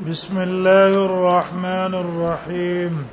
[0.00, 3.06] بسم الله الرحمن الرحيم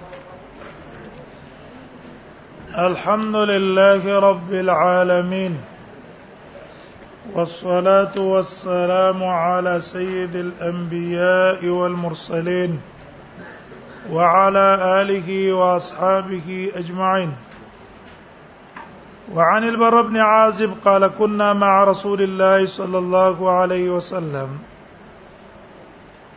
[2.77, 5.57] الحمد لله رب العالمين
[7.35, 12.79] والصلاه والسلام على سيد الانبياء والمرسلين
[14.13, 14.67] وعلى
[15.01, 17.31] اله واصحابه اجمعين
[19.35, 24.47] وعن البر بن عازب قال كنا مع رسول الله صلى الله عليه وسلم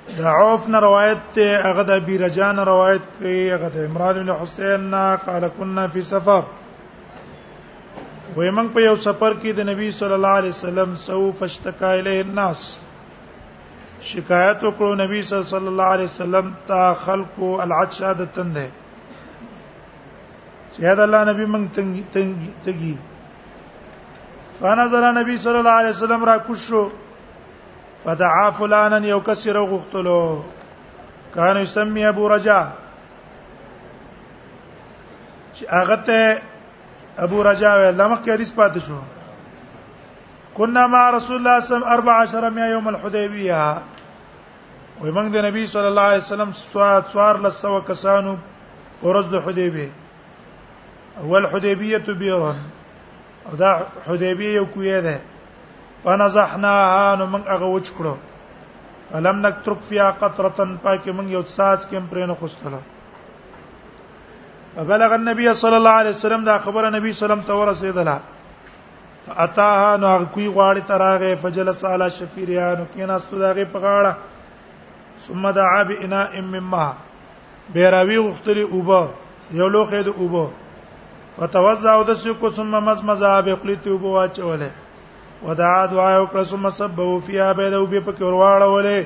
[0.09, 4.30] دا عوف نه روایت ته هغه د ابي رجان روایت کوي هغه د عمران بن
[4.41, 6.41] حسین نه قال كنا في سفر
[8.37, 12.60] ویمن په یو سفر کې د نبی صلی الله علیه وسلم سو فشتکا الیه الناس
[14.10, 18.66] شکایت وکړو نبی صلی الله علیه وسلم ته خلقو العشاء د تنده
[20.77, 22.96] شهد الله نبی موږ تنګي تنګي تنګي
[24.60, 26.84] فنزل نبی صلی الله علیه وسلم را کوشو
[28.05, 30.43] فدعا فلانا یو کس غختلو
[31.35, 32.60] کانو یسمی ابو رجا
[35.57, 36.43] چې هغه ته
[37.27, 38.99] ابو رجا وې لمخ کې حدیث پاتې شو
[40.57, 45.88] كنا مع رسول الله صلى الله عليه وسلم 14 يوم الحديبيه الحدیبیه ده نبي صلى
[45.88, 48.37] الله عليه وسلم څوار لسو کسانو
[49.02, 49.90] ورځ د حدیبیه
[51.24, 52.57] اول حدیبیه بیرن
[53.46, 53.74] او دا
[54.07, 54.65] حدیبیه یو
[56.05, 58.15] فنزحناها نو موږ هغه وچ کړو
[59.11, 62.81] فلم نکترب فيها قطره پاکه موږ یو ساز کې پرې نه خوستله
[64.75, 68.19] فبلغ النبي صلى الله عليه وسلم دا خبر نبی صلی الله علیه وسلم ته ورسېدله
[69.27, 74.15] فاتاها نو هغه کوي غواړي تراغه فجلس على شفيريا نو کیناستو داغه په غاړه
[75.27, 76.93] ثم دعا بإناء من ماء
[77.75, 79.03] بیراوی غختلی اوبه
[79.59, 80.47] یو لوخه د اوبه
[81.37, 84.71] فتوزع د سکو ثم مزمزا بخلیت اوبه واچوله
[85.47, 88.98] ودعا دعا وکړه ثم سبه فيها بيد او به پکې ورواړه ولې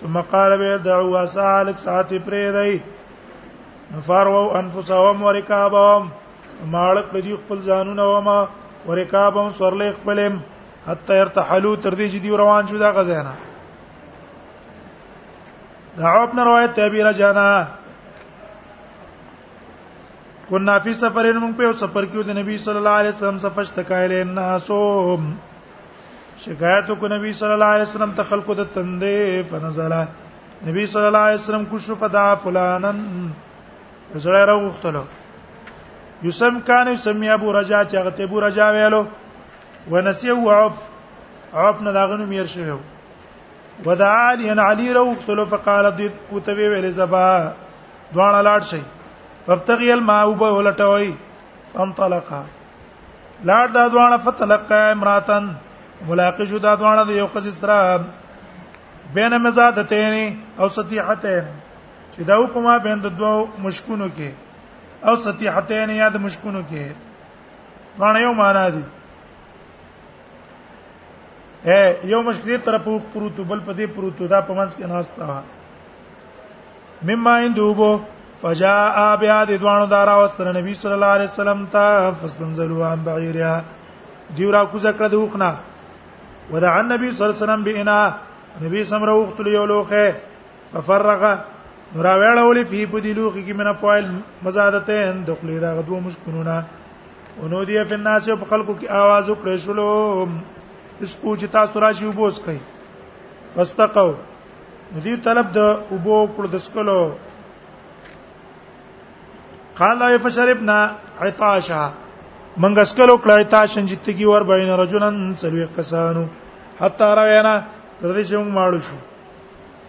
[0.00, 2.82] ثم قال به دعوا سالك ساتي پرې دی
[3.96, 6.10] نفروا انفسهم وركابهم
[6.76, 8.38] مالک دې خپل ځانونه وما
[8.86, 10.38] ورکابهم سورلې خپلم
[10.86, 13.34] حتی ارتحلوا تر دې چې دی روان شو دا غزینا
[15.98, 17.48] دعوب نه روایت ته بیره جانا
[20.50, 24.12] كنا في سفر من په سفر کې د نبی صلی الله علیه وسلم سفر تکایل
[24.20, 24.82] الناسو
[26.44, 29.92] شکایت کو نبی صلی الله علیه وسلم ته خلق د تندې فنزل
[30.66, 32.98] نبی صلی الله علیه وسلم کو شو فدا فلانن
[34.14, 35.02] زړه راغختلو
[36.26, 39.00] یوسم کان یسمی ابو رجا چې هغه ته ابو رجا ویلو
[39.94, 40.76] ونسی هو عف
[41.64, 42.78] عف نه داغنو میر شوی
[43.86, 47.52] ودعا علی ان علی راغختلو فقال دې کو ته ویلې زبا
[48.14, 48.82] دوان لاړ شي
[49.46, 51.12] فبتغي الماء وبولټوي
[51.74, 52.44] فانطلقا
[53.44, 55.52] لاړ دا دوان فتلقا امراتن
[56.08, 57.98] ملاقه شو دا دوانه د یو قص استرا
[59.16, 60.14] بین مزادتین
[60.60, 61.44] او سطیحتین
[62.14, 64.28] چې دا حکمه بین د دوو مشکونو کې
[65.08, 66.84] او سطیحتین یا د مشکونو کې
[67.98, 68.82] دوانه یو معنا دي
[71.68, 71.82] اے
[72.12, 75.30] یو مشکلی طرف وخ پروتو بل پدې پروتو دا پمنځ کې ناستا
[77.08, 77.92] مما اندوبو
[78.42, 81.86] فجاء بها د دوانو دارا وستر نبی صلی الله علیه وسلم ته
[82.20, 83.54] فستنزلوا عن بعیرها
[84.36, 85.52] دیورا کو زکړه دوخنه
[86.52, 87.98] ودعا النبي صلى الله عليه وسلم بإنا
[88.62, 90.14] نبی سمره وخت له یو لوخه
[90.72, 91.22] ففرغ
[91.94, 94.06] راویړ اولی فی په دی لوخه کې من افوال
[94.42, 96.56] مزادتین دخلی دا غدو مشکونه
[97.42, 100.26] ونو دی په ناس په خلکو کې आवाज وکړې شلو
[101.02, 102.58] اسکو چې تاسو راشي وبوس کوي
[103.56, 104.14] فاستقوا
[105.04, 107.14] دې طلب د وبو کړ دسکلو
[109.80, 110.76] قال لا يفشربنا
[111.20, 111.82] عطاشا
[112.62, 116.24] منګ اسکلو کړای تا شنجتګي ور بین رجلن سلوي کسانو
[116.80, 117.54] حتا روینا
[118.00, 118.96] تر دې چې موږ ماړو شو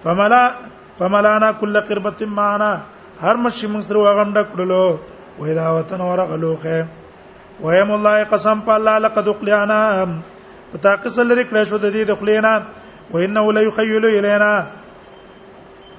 [0.03, 0.41] فملا
[0.97, 2.72] فملانا کل قربت معنا
[3.23, 4.83] هر مشي موږ سره وغنډه کړلو
[5.39, 6.79] وې دا وطن ورغلوخه
[7.63, 9.79] ویم الله قسم په الله لقد قلنا
[10.72, 12.53] پتا قسل لري کړه شو د دې د خلینا
[13.13, 14.53] و انه لا يخيل الينا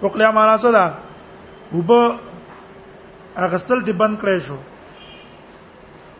[0.04, 0.84] وقلیا معنا څه ده
[1.74, 1.90] وب
[3.46, 4.56] اغستل دي بند کړی شو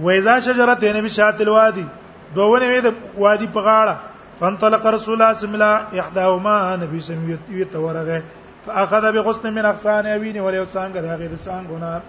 [0.05, 1.87] وایذا شجره تین به شات الوادی
[2.35, 2.95] دوونه وې د
[3.25, 3.95] وادی په غاړه
[4.43, 8.23] فانطلق رسول الله صلی الله علیه وسلم احداهما نبی سمیت وی تورغه
[8.67, 12.01] فاخذ بغصن من اغصان ابينه ولي وسانګ راغې د سانګونه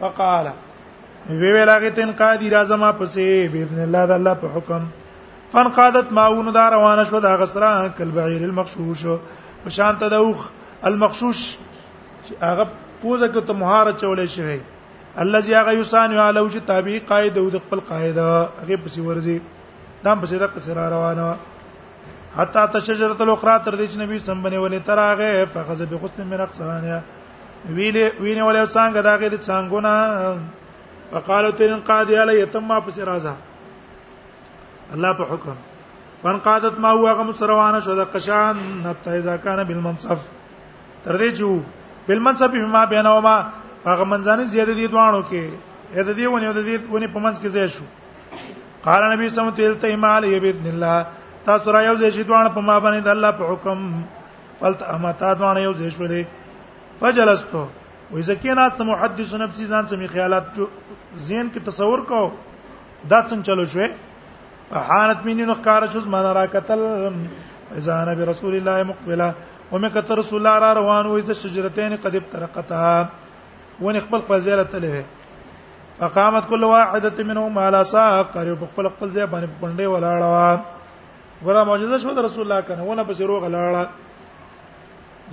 [0.00, 0.46] فقال
[1.30, 4.82] وی ویلاګې تن قادی راځما پسې باذن الله د الله په حکم
[5.52, 9.00] فن قادت ماون دا روانه شو دا غسرا کل بعیر المخشوش
[9.66, 10.46] مشان ته دوخ
[10.84, 11.42] المخشوش
[12.42, 12.66] هغه
[13.02, 14.58] پوزه کې ته مهار چولې شوی
[15.24, 18.24] الذي هغه یسان یعلو چې تابع قائد او د خپل قاعده
[18.62, 19.36] هغه پسې ورزي
[20.04, 21.28] دا پسې د قصرا روانه
[22.40, 27.00] حتا تشجرت الاخرى تر دې چې نبی سمبنه ولې تر هغه فخذ بخصن من اقصانها
[27.68, 33.10] ویلې وینې ولې څنګه داګه د څنګه نه فقالت ان قاد علی تم ما پسې
[33.14, 33.50] راځه
[34.94, 35.56] الله په حکم
[36.22, 38.56] فن قادت ما هو غم سروانه شو د قشان
[38.86, 40.18] حتی اذا کان بالمنصف
[41.04, 43.36] تر دې چې بالمنصف بما بينهما
[43.86, 45.44] هغه منځانه زیاده دي دوانو کې
[45.94, 47.84] اې د دې ونی د دې ونی په منځ کې ځای شو
[48.86, 51.06] قال نبی صلی الله علیه وسلم علی باذن الله
[51.48, 55.34] تاسو را یو ځای شي دوانه په ما باندې د الله په حکم فلت امتا
[55.40, 56.24] دوانه یو ځای شولې
[57.00, 57.64] فجلستو
[58.12, 60.60] وې ځکه ناس ته محدث نفسي ځان سمې خیالات
[61.26, 62.22] زین کې تصور کو
[63.10, 63.88] دا څنګه چلو شوې
[64.72, 66.80] فحانت مني نخکار شوز ما را قتل
[67.78, 69.28] اذا نبي رسول الله مقبلا
[69.72, 73.08] ومه کتر رسول الله را روان وې ز شجرتين قد ترقتا
[73.84, 75.04] ون خپل خپل ځای لته
[75.98, 80.60] فقامت كل واحده منهم على ساق قريب خپل خپل ځای باندې پندې ولاړه
[81.46, 83.86] ګره معجزه شو د رسول الله کنه ونه پس روغ لاړه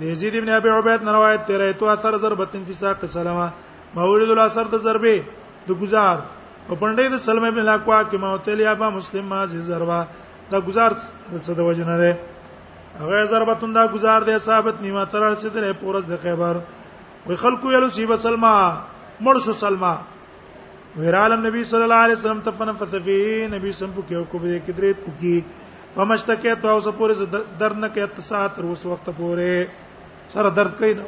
[0.10, 3.48] یزید ابن ابي عبيد روایت تیرې تو اثر ضربتن فی ساق سلامه
[3.94, 5.16] مولد الاثر د ضربه
[5.68, 6.20] د گزار
[6.70, 9.98] او پندې د سلمې بن لاکوا کې ما ته لیا با مسلم ما زی زروا
[10.50, 10.92] دا گزار
[11.32, 12.10] د څه د وجنه ده
[13.00, 16.56] هغه ضربتون دا گزار ده ثابت نیمه تر رسیدل پورس د خیبر
[17.26, 18.52] وی خلکو یلو سی بسلمہ
[19.24, 19.92] مړ شو سلمہ
[20.96, 23.18] ویرال نبی صلی الله علیه وسلم تفن فتفی
[23.54, 27.88] نبی سم په کې کو به کې درې پکې فمشتکه تو اوس پورې درد نه
[27.96, 31.02] کې اتسات روس وخت پورې سره درد کین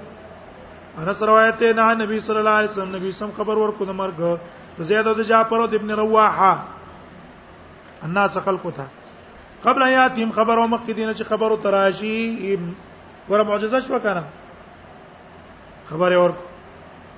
[1.05, 4.35] انس روایت نه نبی صلی الله علیه وسلم نبی سم خبر ورکو د مرګ
[4.88, 6.58] زید او د جعفر او ابن رواحه
[8.05, 8.87] الناس خلقو ته
[9.64, 12.56] قبل آیاتهم خبر او مخکې دینه چې خبرو تراشی
[13.29, 14.25] ور معجزه شو کنه
[15.90, 16.32] خبر اور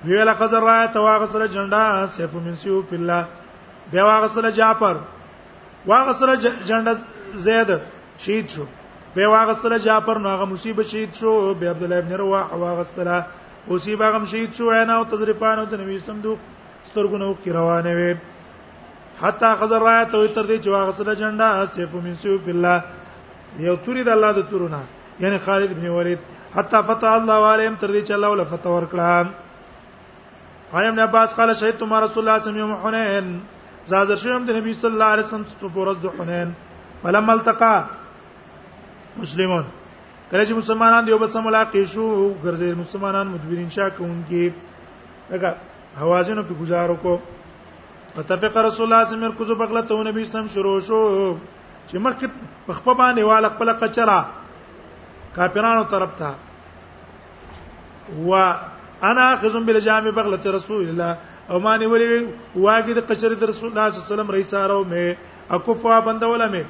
[0.05, 3.25] ویلا قزر را ته واغسل جنډا سیف من سیو بالله
[3.91, 4.97] بیا واغسل جعفر
[5.85, 6.35] واغسل
[6.65, 6.95] جنډا
[7.45, 7.73] زید
[8.17, 8.65] شهید شو
[9.15, 13.11] بیا واغسل جعفر نو هغه مصیبه شهید شو بیا عبد الله ابن رواحه واغسل
[13.67, 16.37] اوسی باغم شهید شو عنا او تذریفان او د نبی سم دوه
[16.95, 18.11] سترګو نو کی روانه وي
[19.21, 22.77] حتا خزر رايت او تر دې چې واغسله جنډا سيف من سيف الله
[23.67, 24.79] یو توري د الله د تورونه
[25.23, 26.19] یعنی خالد بن ولید
[26.55, 29.27] حتا فتح الله عليهم تر دې چې الله ول فتح ورکړه
[30.75, 34.45] ایم ابن عباس قال شهدت مع رسول الله صلى الله عليه وسلم حنين زازر شوم
[34.47, 36.53] د نبی صلی الله علیه وسلم په ورځ د حنين
[37.03, 37.75] فلما التقى
[39.21, 39.63] مسلمون
[40.31, 42.09] کله چې مسلمانان دیوبت سره ملاقات شو
[42.43, 44.45] ګرځي مسلمانان مدبرین شاکونکي
[45.29, 45.55] لکه
[45.99, 47.17] حوازن په گزارو کو
[48.15, 51.01] فتفق رسول الله صلی الله علیه وسلم بغلته نبی اسلام شروع شو
[51.87, 52.23] چې مخک
[52.67, 54.19] پخپ باندې وال خپل قچرا
[55.35, 56.31] کافرانو طرف ته
[58.29, 58.33] و
[59.11, 61.17] انا اخذم بالجامع بغلته رسول الله
[61.55, 65.17] او مانی ولی واګه د قچرې د رسول الله صلی الله علیه وسلم رئیسارو مه
[65.57, 66.65] اکفوا بندوله مه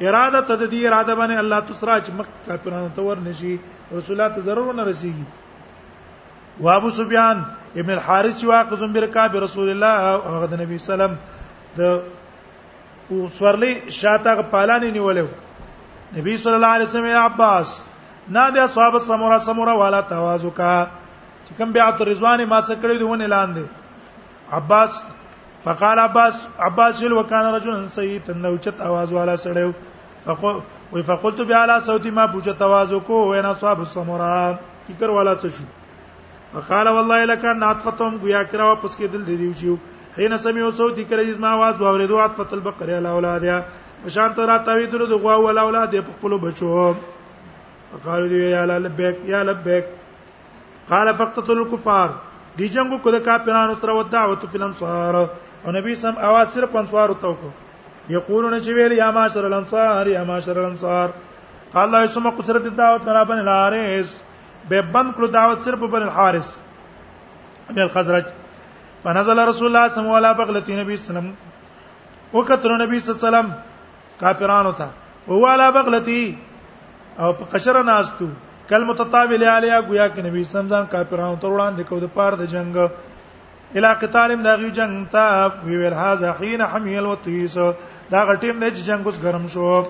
[0.00, 3.54] اراده تد دې اراده باندې الله تسرا چې مخ کافرانو ته ور نشي
[3.98, 7.42] رسول الله ته ضرر نه رسیږي و ابو سفیان
[7.76, 9.94] ابن الحارث واقظ برکاب رسول الله
[10.26, 11.16] هغه د نبی سلام
[11.76, 11.82] د
[13.10, 15.26] او سورلی شاته پالانې نیولیو
[16.16, 17.68] نبی صلی الله علیه وسلم عباس
[18.28, 20.86] نادى اصحاب سمورا سمورا والا توازوکا
[21.48, 23.64] چې کوم بیعت رضوان ما سره کړی دونه اعلان دی
[24.60, 25.02] عباس
[25.64, 29.72] فقال عباس عباس جل وكان رجلا سيئا نوچت आवाज والا سړیو
[30.24, 30.60] فقل
[30.92, 34.52] وی فقلت بیا لا صوتي ما پوچت आवाज کو وانا اصحاب السمورا
[34.86, 35.64] کیکر والا څه شو
[36.52, 39.74] فقال والله لکان عطفتهم گویا کرا واپس کې دل دیو شیو
[40.18, 43.64] حين سمعوا صوتي کله جسم आवाज واوریدو عطفت البقر على اولادها
[44.04, 46.92] مشان ترا تاویدلو د غوا ول اولاد په خپل بچو
[47.90, 49.84] فقالوا يا لبيك يا لبيك
[50.88, 52.10] قال فقتل الكفار
[52.58, 56.76] دی جنگو کو د کافرانو سره و دعوت فی الانصار او نبی سم اواز صرف
[56.76, 57.50] انصار تو کو
[58.12, 61.10] یقولون چې ویل یا معاشر الانصار یا معاشر الانصار
[61.72, 64.16] قال الله ثم قصرت الدعوه ترى بن الحارث
[64.68, 66.58] به بند کړو دعوت صرف بن الحارث
[67.70, 68.24] ابن الخزرج
[69.02, 71.30] فنزل رسول الله صلی الله علیه بغلتی نبی وسلم
[72.34, 73.56] وکتر نبی صلی الله علیه وسلم
[74.20, 74.88] کافرانو ته
[75.32, 76.22] او والا بغلتی
[77.18, 78.28] او په قشر ناستو
[78.72, 82.76] کل متطاول علیه گویا کې نبی سمزان کافرانو تر وړاندې کو د پاره د جنگ
[83.78, 85.22] الا قتالم داغي جنگ تا
[85.64, 89.82] وی ویل هاذا حين حميل وتيس دا غټیم نه چې جنگ اوس ګرم شو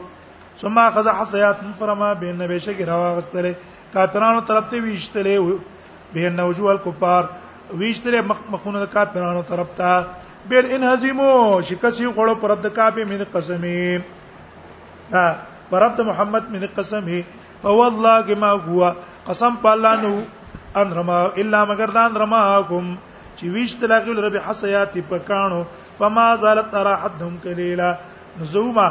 [0.60, 3.54] ثم اخذ حسيات فرما بین نبی شګ راغستله
[3.92, 7.24] کافرانو طرف ته ویشتلې به نه وجوه الکفار
[7.72, 10.06] ویشتلې مخونه د کافرانو طرف ته
[10.50, 14.00] بل انهزمو شکسي غړو پرد کافه من قسمي
[15.14, 15.24] ها
[15.70, 17.22] پرد محمد من قسمه
[17.62, 18.92] فوالله ما هو
[19.30, 20.12] قسم بالله نو
[20.82, 22.94] ان رما الا مگر دان رماکم
[23.36, 25.64] چې ویشت لاغل رب حسیات پکانو
[25.98, 27.90] فما زالت ترى حدهم قليلا
[28.40, 28.88] نزوما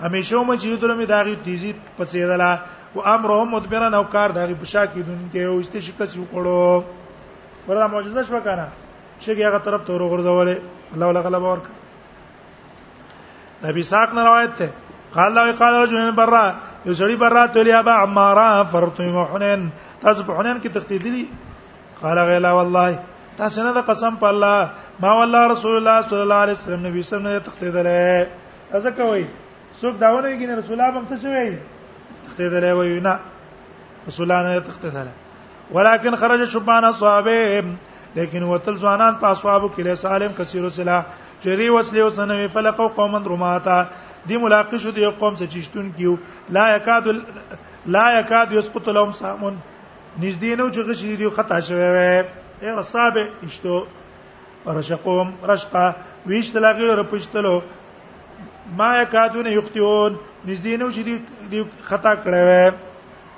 [0.00, 2.52] همیشه مچې درمه داغي تیزی پسېدلا
[2.94, 6.84] و امرهم مدبرن او کار دغه په شا کې دونکې او است شکست یو کړو
[7.68, 8.66] وردا معجزه شو کنه
[9.24, 10.56] شګي هغه طرف ته ورغورځولې
[10.94, 11.64] الله ولا غلبه ورک
[13.64, 14.68] نبی ساق نه روایت ته
[15.14, 16.44] قال له قال رجل برا
[16.86, 19.68] یو سړی برا ته لیا با عمارا فرتم حنين
[20.02, 21.26] تاسو په حنين کې تختیدلی
[22.02, 22.98] قال غلا والله
[23.36, 24.70] تاسو نه قسم په الله
[25.00, 29.24] ما والله رسول الله صلی الله علیه وسلم نبی سم نه تختیدلې ازه کوي
[29.82, 31.58] څوک داونه یې ګینه رسول الله هم څه شوی
[32.32, 33.14] تختیدلې وي نه
[34.08, 35.12] رسولانه تختیدلې
[35.76, 37.62] ولکن خرج شبان اصحابه
[38.14, 41.00] لیکن وتل ځوانان په اصحابو کې له سالم کثیر وسلا
[41.44, 43.82] چری وسلې وسنوي فلقوا قوما رماتا
[44.28, 46.14] دی ملاقات شو دی قوم څخه چشتون کیو
[46.56, 47.06] لا یکاد
[47.96, 49.58] لا یکاد یسقط لهم سامون
[50.20, 52.24] نږدې نو چې غشي دی خطا شوی وي
[52.62, 53.84] اے رصاب اشتو
[54.78, 55.86] رشقوم رشقه
[56.26, 57.60] ویش تلغی ور پښتلو
[58.80, 61.18] ما یکادون یختیون نږدې نو چې دی
[61.52, 62.54] دی خطا کړی و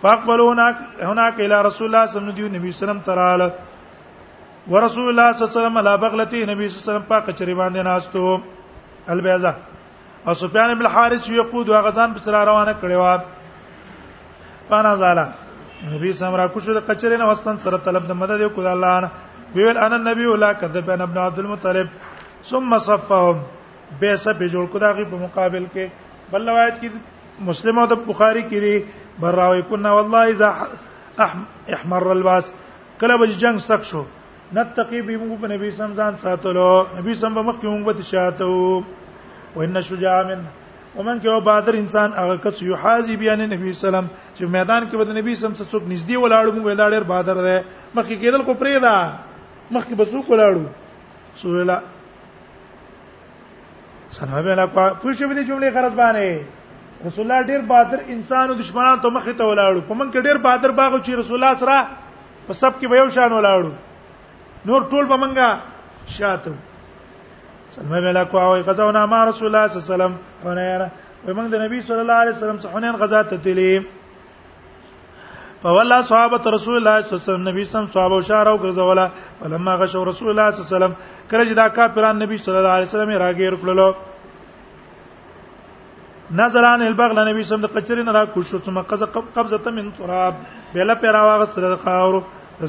[0.03, 0.65] فاقبلونا
[1.11, 3.43] هناك الى رسول الله صلی الله علیه وسلم ترال
[4.73, 7.55] ورسول الله صلی الله علیه وسلم لا بغلتی نبی صلی الله علیه وسلم پاک چری
[7.61, 8.41] باندې ناستو
[9.15, 9.55] البیزه
[10.27, 13.07] او سفیان بن الحارث یقود غزان په سره روانه کړی و
[14.69, 15.25] پانا زالا
[15.95, 19.11] نبی سم را کوشو د کچرین واستن سره طلب د مدد یو کول الله نه
[19.55, 21.87] ویل انا نبی ولا کذب ان ابن عبد المطلب
[22.51, 23.39] ثم صفهم
[24.01, 26.89] بیسه به جوړ کو داږي په مقابل کې بل روایت کې
[27.47, 28.85] مسلم او د بخاری کې دي
[29.21, 30.49] براوي كنا والله اذا
[31.77, 32.53] احمر الباس
[33.01, 34.05] کله به جنگ سخت شو
[34.57, 38.03] نتقي به موږ په نبی سم ځان ساتلو نبی سم به مخ کې موږ به
[38.03, 38.85] شاتو
[39.57, 40.45] وان شجاع من
[40.97, 44.07] ومن کې او بادر انسان هغه کس یو حاجی بیان نبی سلام
[44.39, 47.35] چې میدان کې به د نبی سم څخه څوک نږدې ولاړ موږ ولاړ ډېر بادر
[47.35, 47.65] ده
[47.95, 49.19] مخکې کېدل کو پرې ده
[49.71, 50.67] مخکې به څوک ولاړو
[51.43, 51.79] سویلا
[54.17, 56.41] سنابه لا کو پوښتنه دې جملې غرض باندې
[57.03, 60.71] رسول الله ډیر بادر انسان او دشمنان ته مخ ته ولاړو په منګ ډیر بادر
[60.79, 61.77] باغ چې رسول الله سره
[62.47, 63.73] په سب کې به یو شان ولاړو
[64.69, 65.49] نور ټول به منګه
[66.07, 66.53] شاته
[67.75, 70.13] سلمه بلا کو او غزاونا ما رسول الله صلی الله علیه وسلم
[70.47, 70.89] ونیرا
[71.25, 73.83] و موږ د نبی صلی الله علیه وسلم څخه حنین غزا ته تلیم
[75.63, 79.07] فولا صحابه رسول الله صلی الله علیه وسلم نبی سم صحابه شاره او غزولا
[79.41, 80.95] فلما غشوا رسول الله صلی الله علیه وسلم
[81.31, 83.89] کله چې دا کافران نبی صلی الله علیه وسلم راګیر کړلو
[86.39, 88.79] نظران البغل نبی سم د قچرین را کوشو ثم
[89.35, 90.35] قبضه من تراب
[90.75, 92.21] بلا پیرا واغستره خاورو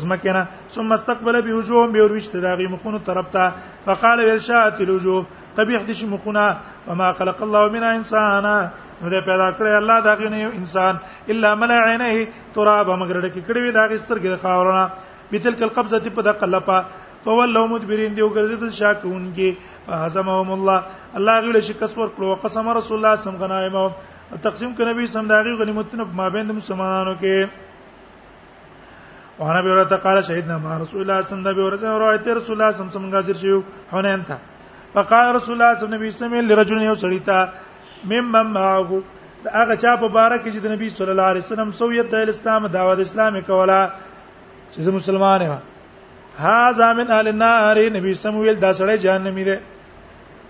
[0.01, 0.45] زمکنه
[0.75, 3.45] ثم استقبل بوجوه به وروشت داغي مخونو طرف ته
[3.85, 5.25] فقال ولشات الوجوه
[5.57, 6.45] قبيح دي شي مخونه
[6.85, 8.55] فما خلق الله من انسانا
[9.01, 10.95] نو ده پیدا کړی الله داغي نه انسان
[11.29, 12.27] الا ملا عينيه
[12.59, 14.91] تراب مگر ډکی کړی وی داغي سترګې خاورونه
[15.31, 16.81] بتلک القبضه په دقه لپا
[17.23, 19.53] فولوا مدبرين دی وګرځیدل شاکونګي
[19.87, 20.79] فهزمهم الله
[21.17, 23.87] الله غوله شکست ورکړو او قسم رسول الله سم غنائم او
[24.47, 27.35] تقسیم کړه نبی سم داغي غنیمتونه په مابین د مسلمانانو کې
[29.39, 32.71] وانا به ورته قال شهیدنا ما رسول الله سم د به ورته روایت رسول الله
[32.79, 33.59] سم سم غازر شیو
[33.93, 34.35] حنین ته
[34.93, 37.37] فقال رسول الله صلی الله علیه وسلم لرجل یو سړی ته
[38.11, 38.89] ممن معه
[39.43, 42.15] دا هغه چا په باره کې چې د نبی صلی الله علیه وسلم سویت د
[42.35, 43.77] اسلام دعوت اسلامي کوله
[44.73, 45.55] چې مسلمان یم
[46.45, 49.55] هاذا من اهل النار نبی سمویل دا سړی جهنمی دی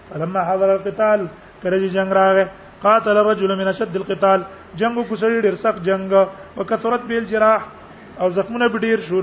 [0.09, 1.19] فلما حضر القتال
[1.63, 2.43] کله چې جنگ راغی
[2.81, 4.41] قاتل الرجل من اشد القتال
[4.79, 6.11] جنگ کو سړي ډیر سخت جنگ
[6.57, 7.59] وکثرت بیل جراح
[8.21, 9.21] او زخمونه به ډیر شو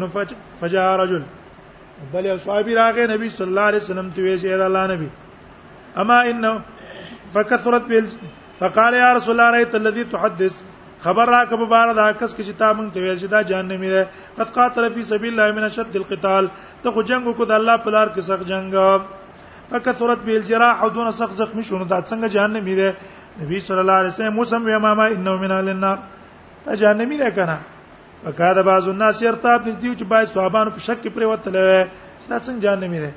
[0.61, 1.23] فجاء رجل
[2.13, 5.09] بل یو صحابي راغی نبی صلی الله علیه وسلم ته ویل چې الله نبی
[6.03, 6.61] اما انه
[7.35, 8.07] فکثرت بیل
[8.59, 10.63] فقال يا رسول الله رايت الذي تحدث
[11.05, 14.09] خبر را کبه بار دا کس کی کتاب مونږ ته ویل چې دا جهنمی ده
[14.39, 16.49] قد قاتل فی سبیل الله من شد القتال
[16.83, 18.75] ته خو جنگ کو د الله په لار کې سخت جنگ
[19.73, 22.89] فکثرت به الجراح دون سخت زخمی شونه دا څنګه جهنمی دی
[23.43, 25.99] نبی صلی الله علیه وسلم موسم و امام انه من اهل النار
[26.67, 27.57] دا جهنمی دی کنه
[28.25, 31.53] فکاد بعض الناس يرتاب نزدې چې بای صحابانو په شک کې پرې وتل
[32.31, 33.11] دا څنګه جهنمی دی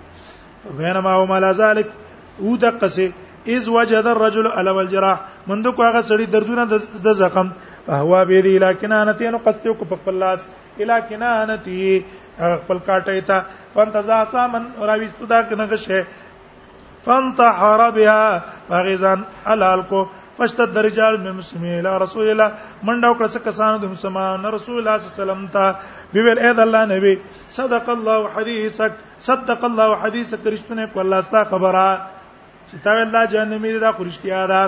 [0.77, 1.87] بینما هو ما لا ذلك
[2.39, 3.11] او د قصه
[3.47, 6.65] اذ وجد الرجل الم الجراح مند کو هغه سړی دردونه
[7.07, 7.51] د زخم
[7.89, 10.47] هوا به دی لکنانتی نو قصته کو په خپل لاس
[10.79, 11.81] الکنانتی
[12.37, 13.41] خپل کاټه ایتا
[13.73, 16.05] فانتزا سامن راويستو دا کنه شه
[17.05, 18.21] فانتحر بها
[18.69, 19.19] فغزان
[19.53, 20.03] الال کو
[20.37, 24.95] فشتد رجال من مسلمین الى رسول الله منډو کړه څه کسانو د مسلمان رسول الله
[24.97, 25.65] صلی الله علیه وسلم ته
[26.13, 27.13] ویل اې الله نبی
[27.59, 28.93] صدق الله حدیثک
[29.29, 31.85] صدق الله حدیثک رښتونه کو الله ستا خبره
[32.69, 34.65] چې تا ویل دا جهنمی دا خورشتیا ده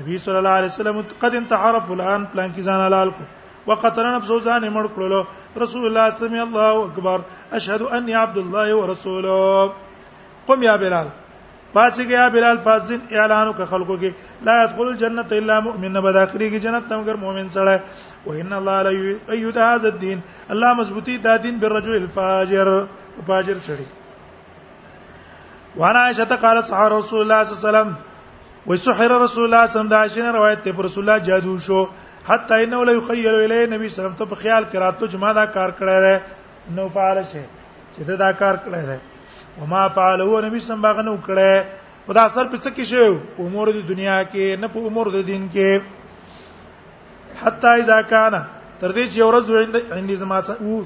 [0.00, 3.24] نبی صلی الله علیه وسلم قد انتحرف الان پلان کې ځان حلال کو
[3.70, 7.18] وقتل نفسه ځان یې مړ کړلو رسول الله سمع الله اکبر
[7.52, 9.72] اشهد اني عبد الله ورسوله
[10.50, 11.08] قم يا بلال
[11.72, 16.48] پاتې گیا بلال فاسدین اعلانو ک خلکو کې لا يدخل الجنه الا مؤمن نه بداخلي
[16.50, 17.74] کې جنت تم ګر مؤمن سره
[18.26, 18.92] و ان الله لا
[19.38, 20.20] يؤيد هذا الدين
[20.56, 22.70] الله مضبوطی دا دین رجل الفاجر
[23.26, 23.88] فاجر سړي
[25.80, 27.96] وانا عائشه قال صح رسول الله صلى الله عليه وسلم
[28.70, 31.82] وسحر رسول الله صلى الله عليه وسلم روایت ته رسول الله جادو شو
[32.30, 35.32] حتى انه لا يخيل اليه نبی صلی الله علیه وسلم ته خیال کرا چې جما
[35.40, 37.44] دا کار کړی دی نو فعل شه
[37.96, 38.98] چې دا کار کړی دی
[39.62, 41.54] وما فعلوا نبی سم باغ نه وکړه
[42.06, 43.06] خدا اثر په څه کې شو
[43.46, 48.34] امور د دنیا کې نه په امور د دین کې حتا اذا کان
[48.80, 50.76] تر دې چې ورځ ویند اندي زما سره او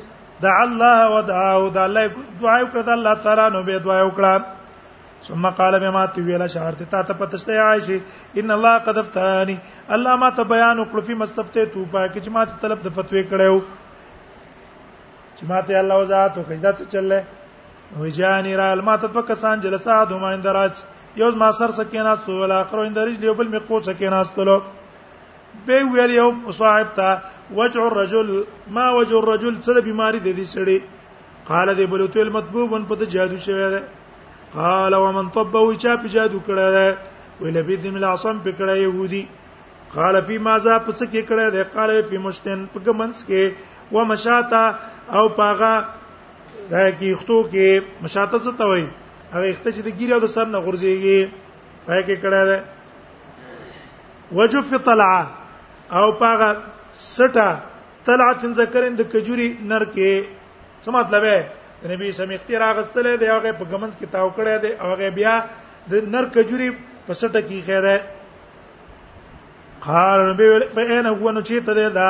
[0.44, 2.04] دع الله ودعا او د الله
[2.42, 4.42] دعا وکړه الله تعالی نو به دعا وکړه
[5.28, 8.00] ثم قال بما تویلا شهرت تا ته پتشته عائشه
[8.40, 9.56] ان الله قد افتانی
[9.96, 12.96] الله ما ته بیان وکړ فی مستفته تو پا کې چې ما ته طلب د
[12.98, 13.62] فتوی کړو
[15.36, 17.20] چې ما ته الله وزات وکړه دا څه چلله
[18.00, 20.72] وجانی را المات په کسان جلسه دوه مند راځ
[21.16, 24.58] یو ما سر سکیناس تو ول اخرو اند رجل یو بل می قوت سکیناس تلو
[25.66, 26.28] به ویل یو
[26.60, 27.08] صاحب تا
[27.58, 28.44] وجع الرجل
[28.76, 30.78] ما وجع الرجل څه بیماری د دې سړي
[31.48, 33.80] قال دی بلوت المطبوب په ته جادو شوی دی
[34.54, 36.88] قال ومن طبه چا په جادو کړی دی
[37.40, 39.24] ویل به دې مل عصم پکړه يهودي
[39.94, 44.64] قال فی ماذا پس کې کړی دی قال فی مشتن په ګمنس کې ومشاتا
[45.16, 45.74] او پاغه
[46.70, 48.86] دا کې اختو کې مشاته څه ته وایي
[49.34, 51.20] هغه اخته چې د ګیره د سر نه غورځيږي
[51.86, 52.58] پای کې کړه ده
[54.38, 55.22] وجف طلعه
[55.98, 56.50] او پاغه
[57.16, 57.48] سټه
[58.06, 60.26] طلعه ذکرند کجوري نر کې
[60.82, 61.40] څه مطلب ہے
[61.90, 65.34] نبی سم اختیار غستلې دی هغه په ګمنځ کې تاو کړه دی هغه بیا
[65.90, 66.70] د نر کجوري
[67.06, 67.96] په سټه کې خیره
[69.86, 72.08] قال نبی فإنه هو نچیت ده دا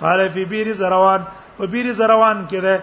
[0.00, 1.20] قال فی بیر زروان
[1.58, 2.74] په بیر زروان کې ده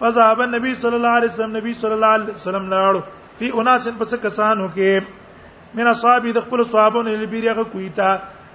[0.00, 3.00] فذهب النبي صلى الله عليه وسلم نبی صلی الله علیه وسلم لاړو
[3.38, 8.10] فی اناس پس کسانو کې من اصحاب د خپل صحابو نه لبیره کویتا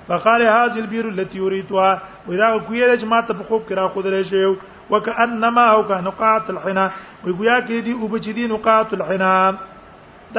[0.08, 1.92] فقال هذه البير التي يريدها
[2.28, 4.56] واذا کوی چې ما ته په خوب کې را خو درې شو
[4.90, 6.90] وكانما او كان نقاط الحنا
[7.26, 9.34] وګویا کې دی او بچدي نقاط الحنا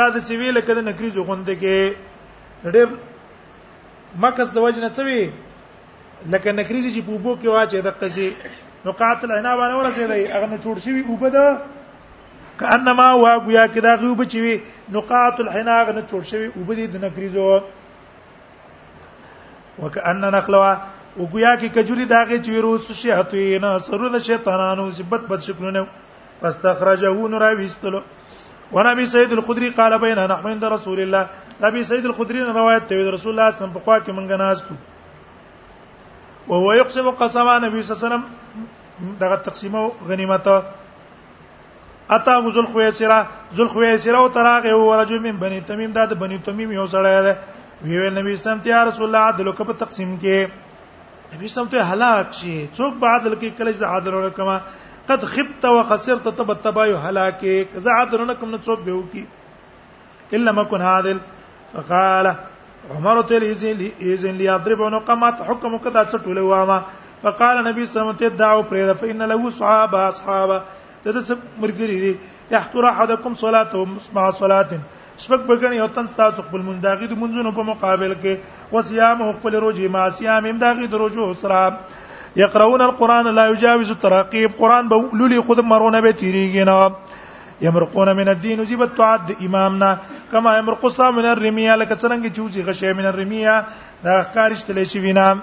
[0.00, 2.88] دا د سویل کده نکري ځوند کې ډېر
[4.26, 5.30] مکس د وجنه څه وی
[6.36, 8.30] لکه نکري دي چې په بو کې واچې د قشي
[8.84, 11.44] نو قاتل انا باندې ورسېدای هغه نه جوړ شي وبده
[12.60, 14.54] کانما وا گویا کدا غو بچوي
[14.96, 17.44] نقاط الحناغ نه جوړ شوی او بده د نګریزو
[19.80, 20.72] وکأن نخلوا
[21.18, 25.86] او گویا کی کجوري داغه چویرو شیاطین سرو د شیطانانو سبت بد شکلونه
[26.40, 28.00] فاستخرجه نور ویستلو
[28.74, 31.22] ونبي سيد الخدري قال بيننا نحن عند رسول الله
[31.64, 34.74] نبي سيد الخدري روایت ته رسول الله صلی الله علیه وسلم په خوا کې منګناستو
[36.48, 40.48] او هو يقسم قسما نبی صلی الله علیه وسلم دغه تقسیمو غنیمت
[42.10, 43.24] اتا غزل خویسرا
[43.56, 47.22] ذل خویسرا او تراغه او رجل من بنی تمیم دا د بنی تمیم یو سړی
[47.24, 47.34] دی
[47.82, 52.32] ویل نبی سم ته رسول الله عدل کو په تقسیم کې نبی سم ته هلاک
[52.32, 54.58] شي څوک به عدل کې کله زه عدل وکما
[55.08, 59.26] قد خبت وخسرت تب تبايو هلاکه زه عدل نکم نو څوک به وکی
[60.36, 61.18] الا ما كن عادل
[61.72, 62.34] فقال
[62.90, 66.78] عمر ته لیزن لیزن لیضربون قامت حکم کدا څټول واما
[67.22, 70.62] فقال نبی صلی الله علیه وسلم دعوا پرې فإن له صحابه اصحابه
[71.04, 72.12] دته مرګری دي
[72.50, 74.68] يحقر احدكم صلاتهم مع صلاه
[75.22, 79.88] شپک بګنی او تن ستاسو خپل منداغي د منځونو په مقابل کې وصيام خپل روزي
[79.96, 81.64] ما صيام امداغي د روزو سره
[82.44, 86.90] يقرؤون القران لا يجاوز التراقيب قران به لولي خود مرونه به تیریږي نه
[87.60, 89.96] یمرقون من الدین زیبت تعد امامنا
[90.32, 93.54] کما یمرق من الرمیا لکه څنګه چې وځي غشې من الرمیا
[94.04, 95.34] دا خارج تلې شي وینا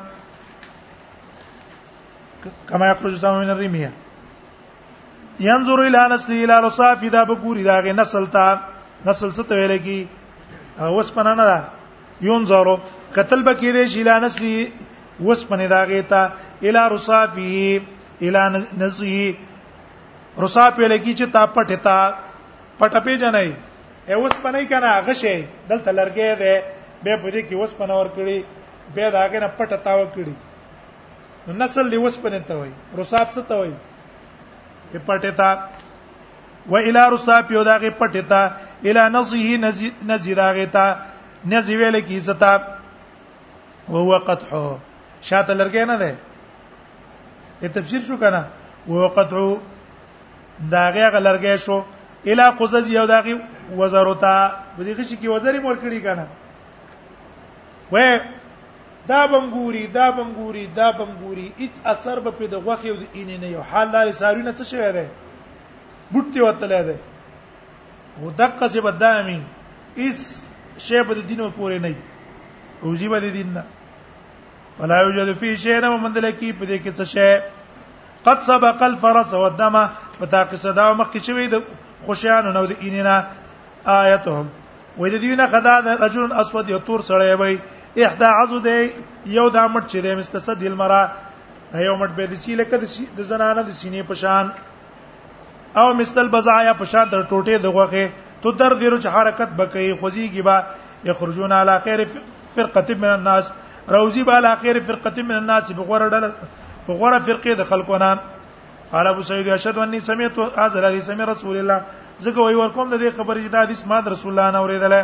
[2.69, 3.89] کما یخرج سام من الرمیا
[5.39, 8.59] ينظر الى نسل الى رصاف دا بګوري دا غي نسل تا
[9.05, 10.07] نسل څه ته ویل کی
[10.79, 11.59] اوس پنانه دا
[12.21, 12.75] ينظر
[13.15, 14.69] قتل بکې دې شي الى نسل
[15.25, 16.29] وس پنه دا غي تا
[16.63, 17.81] الى رصافه
[18.21, 19.33] الى نزيه
[20.39, 22.15] رسا په لکی چې تا پټه تا
[22.79, 23.51] پټه پی جنای
[24.11, 26.55] اوس پنې کنه غشه دلته لرګې ده
[27.03, 28.43] به بده کې اوس پنور کړي
[28.95, 30.33] به داګه نه پټه تاو کړي
[31.47, 33.71] نو نسل دی اوس پنې ته وای رساب څه ته وای
[34.93, 35.49] په پټه تا
[36.69, 38.51] و الی رساب یو داګه پټه تا
[38.83, 39.57] الی نزیه
[40.11, 40.85] نزیراغه تا
[41.51, 42.53] نزی ویل کی زتا
[43.89, 44.77] او هو قطعو
[45.27, 46.15] شاته لرګې نه ده
[47.61, 48.41] ته تفسیر شو کنه
[48.87, 49.49] وقطعو
[50.69, 51.83] داغه غلرګې شو
[52.27, 53.41] الا قزز یو داغه
[53.77, 54.35] وزرتا
[54.77, 56.27] بدیغه شي کې وزري مول کړی کنه
[57.91, 57.97] و
[59.07, 63.39] دا بمګوري دا بمګوري دا بمګوري هیڅ اثر به په د غوخه او د اینې
[63.41, 65.05] نه یو حال لري سارونه څه شوی دی
[66.11, 66.95] بوټي وتلې دی
[68.21, 69.41] هو دقه چې بدامي
[69.97, 71.95] اس شی په دینو پورې نه
[72.83, 73.63] او جی په دین نه
[74.79, 77.33] ولا یوجد فی شیء نه مندل کی په دې کې څه شی
[78.25, 79.75] قد سبق الفرس والدم
[80.21, 83.15] پتا قصه دا مخ کې چوي د خوشیان نو د اینینا
[83.93, 84.45] آیتهم
[84.97, 87.55] وې د دینه خدا د رجل اسود یو تور سره وي
[88.07, 88.67] احدا عضد
[89.37, 91.01] یو دا مټ چې د مستسد المرا
[91.87, 94.53] یو مټ به د سی لکه د زنانه د سینې پشان
[95.81, 98.05] او مستل بزایا پشان تر ټوټه دغه
[98.43, 101.99] ته در دیرو چې حرکت بکې خوځيږي با یخرجون علی خیر
[102.55, 103.51] فرقه من الناس
[103.97, 106.27] روزی با علی خیر فرقه من الناس بغور ډل
[106.87, 108.27] بغور فرقه د خلقونان
[108.91, 111.77] قال ابو سعيد اشهد اني سمعت اذر حديث سمع رسول الله
[112.25, 114.99] زګه وی ورکوم د دې خبرې دا حدیث ما د رسول الله نه اوریدله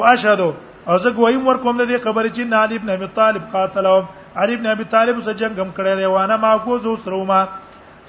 [0.00, 0.40] واشهد
[0.88, 4.04] او زګه وی ورکوم د دې خبرې چې علي ابن ابي طالب قاتلهم
[4.42, 7.40] علي ابن ابي طالب سره جنگ هم کړی دی وانه ما کو زو سروما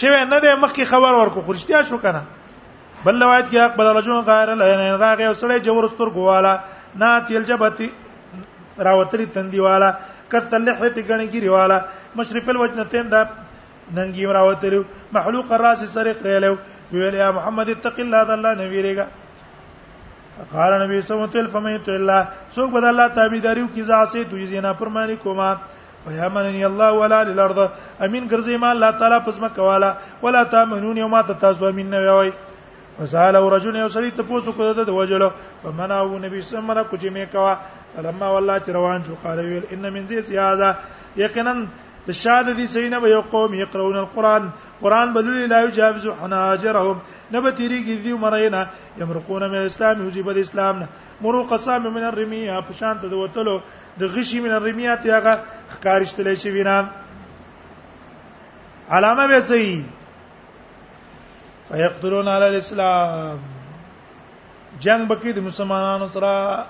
[0.00, 2.22] شوه نه د مخکې خبر ورکو خرشتیا شو کنه
[3.04, 6.60] بل روایت کې اقبل رجل غیر لئن راغې وسړې جوړ ستر ګواله
[6.96, 7.88] نا تل جبتی
[8.88, 9.88] راوتری تندیواله
[10.30, 11.78] کتل لحیت غنګری والا
[12.20, 13.22] مشرف الوجنتین دا
[13.94, 14.80] ننګی راوتری
[15.18, 16.54] محلوق الراس سرق ریلو
[16.92, 19.06] ویل یا محمد اتق الله د الله نبی ریګه
[20.52, 22.22] قال نبی صلی الله علیه وسلم فمیت الله
[22.54, 25.54] څوک بد الله تابعداري او کیزا سي دوی زینا پرمانی کوما
[26.06, 27.58] و یا من ان الله ولا للارض
[28.00, 32.32] امين ګرځي ما الله تعالی پس مکه والا ولا تامنون یوم تاسو امين نه وي
[33.02, 35.28] وسال رجل یو سړی ته پوسو کو دد وجلو
[35.62, 37.54] فمن او نبی صلی الله علیه وسلم کوجی میکوا
[37.96, 40.74] فلما والله روان شو قال ويل ان من زيت زیادا
[41.16, 41.54] یقینا
[42.06, 46.98] د شاده دي سینه به یو قوم یقرؤون القران قران بلل لا یجابز حناجرهم
[47.32, 48.66] نه به تیریږي دی مرینا
[49.00, 50.88] یمرقون من الاسلام حجب الاسلام نه
[51.20, 53.60] مروق صام من الرميه په شان ته د وتلو
[53.98, 55.34] د غشي من الرميه ته هغه
[55.74, 56.88] خکارشتلې شي وینا
[58.90, 59.84] علامه به سي
[61.68, 63.38] فیقتلون علی الاسلام
[64.80, 66.64] جنگ بکی د مسلمانانو سره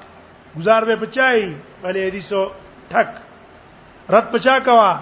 [0.59, 2.47] گزار به پچای ولی حدیثو
[2.93, 3.09] ټک
[4.11, 4.93] رد پچا کوا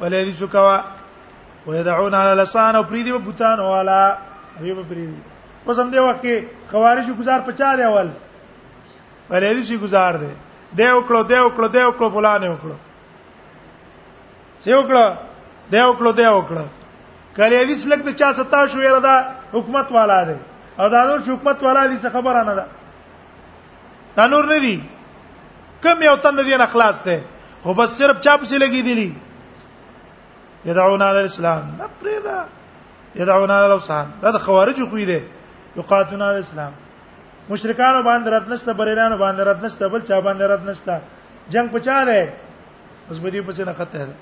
[0.00, 0.78] ولی حدیثو کوا
[1.66, 4.18] ويدعون علی لسان او پریدی بوتان والا
[4.60, 5.14] هغه به پری
[5.66, 6.34] اوس هم دی وخت کې
[6.70, 8.08] خوارج گزار پچا دی اول
[9.30, 10.30] بلې دې شي گزار دی
[10.78, 12.76] دی وکړو دی وکړو دی وکړو فلان وکړو
[14.64, 15.04] څه وکړو
[15.72, 16.64] دی وکړو دی وکړو
[17.36, 19.14] کله دې سلک ته چا ستا شو یره دا
[19.52, 20.36] حکومت والا دی
[20.80, 22.66] او دا نور حکومت والا دي څه خبره نه ده
[24.16, 24.76] دا نور نه دي
[25.84, 27.16] کم یو تن دې نه خلاص ته
[27.62, 29.14] خو بس صرف چا پسې لګي دي
[30.68, 32.38] یدعون علی الاسلام نه پرېدا
[33.16, 35.20] يدعونا للوسان دا د خوارج خوې دي
[35.76, 36.72] یقاتون الاسلام
[37.50, 41.00] مشرکانو باندې رات نشته بریلانو باندې رات نشته بل چا باندې رات نشته
[41.52, 42.22] جنگ پچا دی
[43.08, 44.14] اوس به دې پسې نه خطه ده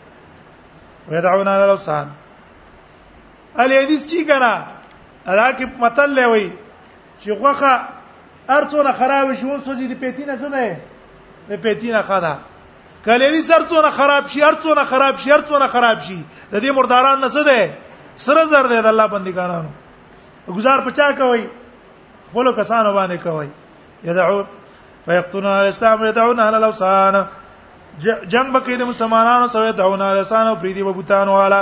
[1.11, 2.07] ويدعونا للوسان
[3.65, 4.53] ال حدیث چی کنه
[5.41, 6.47] راکب متل لوي
[7.23, 7.75] چې غوخه
[8.49, 10.77] ارڅونه خراب شي ونسو دي پېتینه څه نه
[11.49, 12.35] ده پېتینه خاله
[13.05, 16.19] کله دې سرڅونه خراب شي ارڅونه خراب شي ارڅونه خراب شي
[16.53, 17.84] د دې مرداران نه څه ده
[18.17, 19.71] سره زر دی د الله بندګانو
[20.57, 21.47] گزار پچا کوي
[22.33, 23.49] بولو کسانو باندې کوي
[24.05, 24.45] يدعو
[25.07, 27.15] فيقتلون الاسلام يدعون اهل الاوثان
[28.33, 31.61] جنگ بکې د مسلمانانو سره دعون الاسلام او پریدي وبوتانو والا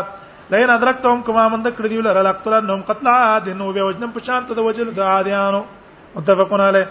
[0.51, 4.49] لئن ادرکتهم کما مند کړی دی لره لقتلنهم قتل عاد نو به وجنم په شانت
[4.57, 5.62] د وجل د عادیانو
[6.15, 6.85] متفقون علی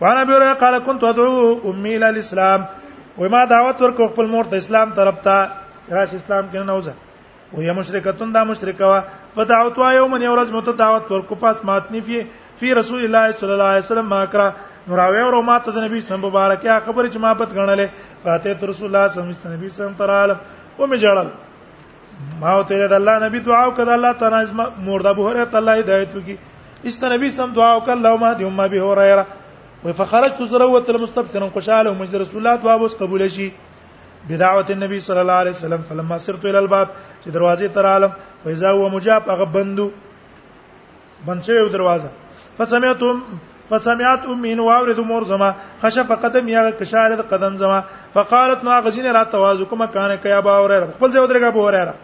[0.00, 2.66] وانا ابي هريره قال كنت ادعو امي الى الاسلام
[3.18, 5.48] وما دعوت ورکو خپل مور ته اسلام طرف ته
[5.96, 6.94] راش اسلام کې نه
[7.54, 9.00] وهي مشرکتون دا مشرکه وا
[9.36, 12.20] فدعوت یوم یورز مت دعوت ورکو پس ماتنی فی
[12.60, 14.46] فی رسول الله صلی الله علیه وسلم ماکرا
[14.88, 17.88] نو راوی ورو ماته د نبی سم مبارکه خبر چې ما پت غنلې
[18.24, 21.28] فاتحه رسول الله صلی الله علیه وسلم ترال او می جړل
[22.40, 26.16] ما او ته د الله نبی دعا وکړه الله تعالی از مرده بهره الله هدایت
[26.16, 26.36] وکي
[26.92, 29.26] است نبی سم دعا وکړه اللهم دې امه به هره
[29.84, 33.48] و فخرجت زروه المستبتن خوشاله مجد رسول الله دعا وس قبول شي
[34.28, 36.88] بدعوت النبي صلى الله عليه وسلم فلما سرت الى الباب
[37.24, 38.12] چې دروازې تر عالم
[38.44, 39.90] فاذا هو مجاب هغه بندو
[41.26, 42.10] بند شوی دروازه
[42.58, 43.20] فسمعتم
[43.70, 45.50] فسمعت امي واورد مور زما
[45.82, 47.82] خشف قدم یا کشارد قدم زما
[48.14, 51.94] فقالت ما غزين را تواز کوم کان کیا با اوره خپل ځای درګه بو اوره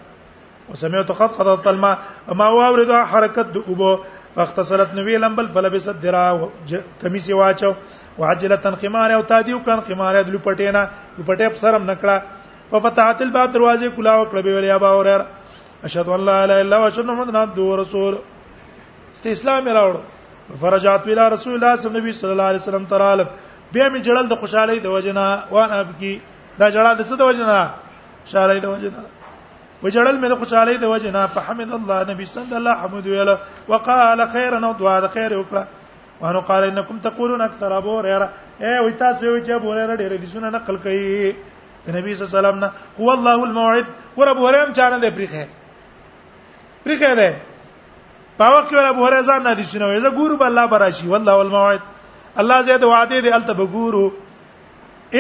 [0.73, 1.99] وسمعت قد قد الماء
[2.35, 3.97] ما واورد حرکت د اوبو
[4.35, 6.49] فاختصرت نوی لمبل فلبست درا
[7.03, 7.73] کمیس واچو
[8.19, 10.83] وعجله تنخمار او تادیو وکړن خمار د لپټې نه
[11.19, 12.17] لپټې په سرم نکړه
[12.71, 15.27] په فتحات الباب دروازه کلا او کړه به ویلیا باور اوره
[15.89, 18.15] اشهد ان لا اله الا الله واشهد ان محمد عبد رسول
[19.15, 23.25] است اسلام راوړ فرجات ویلا رسول الله صلی الله علیه وسلم ترال
[23.73, 26.15] به می جړل د خوشحالي د وجنا وانا ابکی
[26.59, 27.59] دا جړل د ست وجنه
[28.35, 29.03] وجنا د وجنه
[29.83, 33.69] و جړل مې د خوشحالي د وجنا فحمد الله نبی صلی الله علیه وسلم حمد
[33.71, 35.63] وقال خيرا او دعا د خیر وکړه
[36.21, 38.29] وانه قال انکم تقولون اکثر ابو هريره
[38.61, 41.33] اے وای تاسو وای چې ابو هريره ډېر حدیثونه نقل کوي
[41.89, 45.11] نبی صلی الله علیه وسلم نه هو الله الموعد ور ابو هريره هم چانه دی
[45.19, 45.45] پریخه
[46.85, 47.37] پریخه ده
[48.39, 51.81] پاوک ور ابو هريره ځان حدیثونه وای زه ګورو الله براشي والله الموعد
[52.39, 54.13] الله زید وعده دی الته بګورو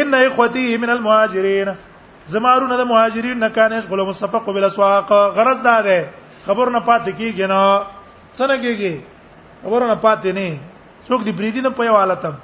[0.01, 1.69] ان اخوتي من المهاجرين
[2.33, 6.09] زمارونه د مهاجرین نه کانش غلو مصفق بالاسواق غرض ده
[6.47, 7.81] خبر نه پاتې کیږي نه
[8.39, 9.01] څنګه کیږي
[9.63, 10.59] خبر نه پاتې نه
[11.09, 12.35] څوک دی بریدي نه په حالتم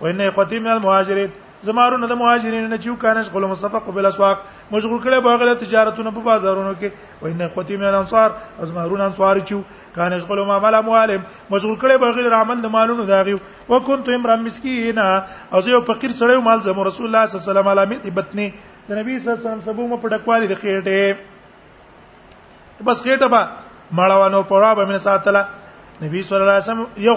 [0.00, 1.30] وینه قتی من المهاجرین
[1.66, 4.36] زمارونه د مهاجرینو نه چیو کانش غلو مصطفی قبل اسواق
[4.74, 6.88] مشغول کړي په غله تجارتونه په بازارونو کې
[7.22, 8.28] وینه قتی من الانصار
[8.72, 9.60] زمارونه انصار چیو
[9.96, 11.22] کانش غلو ما مال موالم
[11.56, 13.34] مشغول کړي په غله عمل د مالونو داغي
[13.72, 15.06] وکنت امرا مسکینا
[15.52, 18.48] او زه یو فقیر سړی مال زمو رسول الله صلی الله علیه وسلم علامه بتنی
[18.88, 21.00] د نبی صلی الله علیه وسلم سبو په ډکوالي د خېټه
[22.90, 23.42] بس خېټه با
[23.92, 25.42] مړوانو پړا به من ساتله
[26.02, 27.16] نبی صلی الله علیه وسلم یو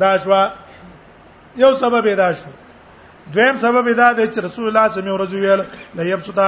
[0.00, 0.48] دا شوا
[1.56, 2.46] یو سبب دا شو
[3.34, 5.62] دویم سبب دا دی چې رسول الله صلی الله علیه وسلم ویل
[5.96, 6.38] لا یبسط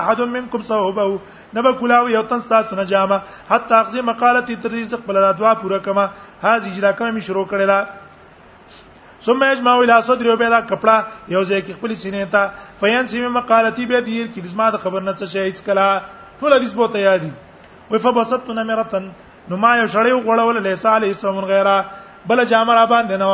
[0.00, 1.08] احد منکم صوبه
[1.54, 5.54] نبا کلاو یو تن تاسو نه جامه حتی اخذ مقالتی تر دې خپل را دعا
[5.54, 6.04] پوره کما
[6.42, 7.78] هاذی اجرا کوم شروع کړی دا
[9.24, 10.96] ثم اجمع الى صدر وبدا کپڑا
[11.28, 12.50] یو ځای کې خپل سینې ته
[12.80, 14.40] فین سیمه مقالتی به دیر کې
[14.72, 16.00] د خبر نه څه شي هیڅ کلا
[16.40, 17.32] ټول حدیث بو ته یادي
[17.90, 19.04] وفبسطنا مرتن
[19.48, 21.74] نو ما یو شړې وغړول له سالې سمون غیره
[22.28, 23.28] بل جامه را باندې نو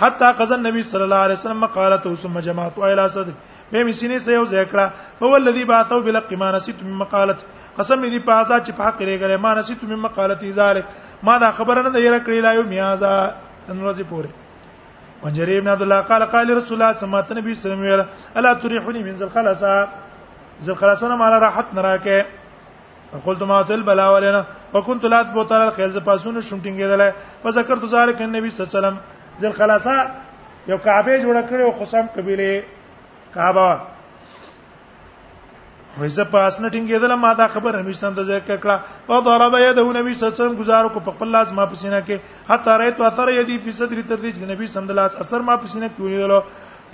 [0.00, 3.34] حتا قزا نبی صلی الله علیه وسلم قالته ثم جماعت الى صدق
[3.72, 4.78] مې مسینه سه یو ذکر
[5.18, 7.42] فهو الذي بعثه بلق ما نسيت من مقالته
[7.78, 10.84] قسم دې په ازا چې په حق لري ما نسيت من مقالته ذلك
[11.28, 13.12] ما دا خبر نه دی راکړی لا یو میازا
[13.68, 14.28] نن ورځې پوره
[15.22, 19.14] پنجری ابن عبد الله قال قال رسول الله صلی الله علیه وسلم الا تريحني من
[19.20, 19.74] ذل خلاصا
[20.64, 22.26] ذل خلاصا ما راحت نراکه
[23.26, 24.44] قلت ما تل بلا ولنا
[24.74, 27.02] وكنت لا تبوتر الخيل ز پاسونه شوم ټینګېدل
[27.42, 28.96] فذكرت ذلك النبي صلى الله عليه وسلم
[29.42, 29.96] ذل خلاصا
[30.70, 32.62] یو کعبه جوړ کړی او خصام قبيله
[33.34, 33.80] کعبه
[35.98, 38.76] وې ز پاس نه ټینګېدل ما دا خبر نبی صلی الله علیه وسلم کړه
[39.08, 42.16] فضرب يده نبی صلی الله علیه وسلم گزارو کو په خپل لاس ما پسینه کې
[42.50, 45.40] حتا رایت اثر يدي په صدر تر دې چې نبی صلی الله علیه وسلم اثر
[45.50, 46.40] ما پسینه کې ونیدلو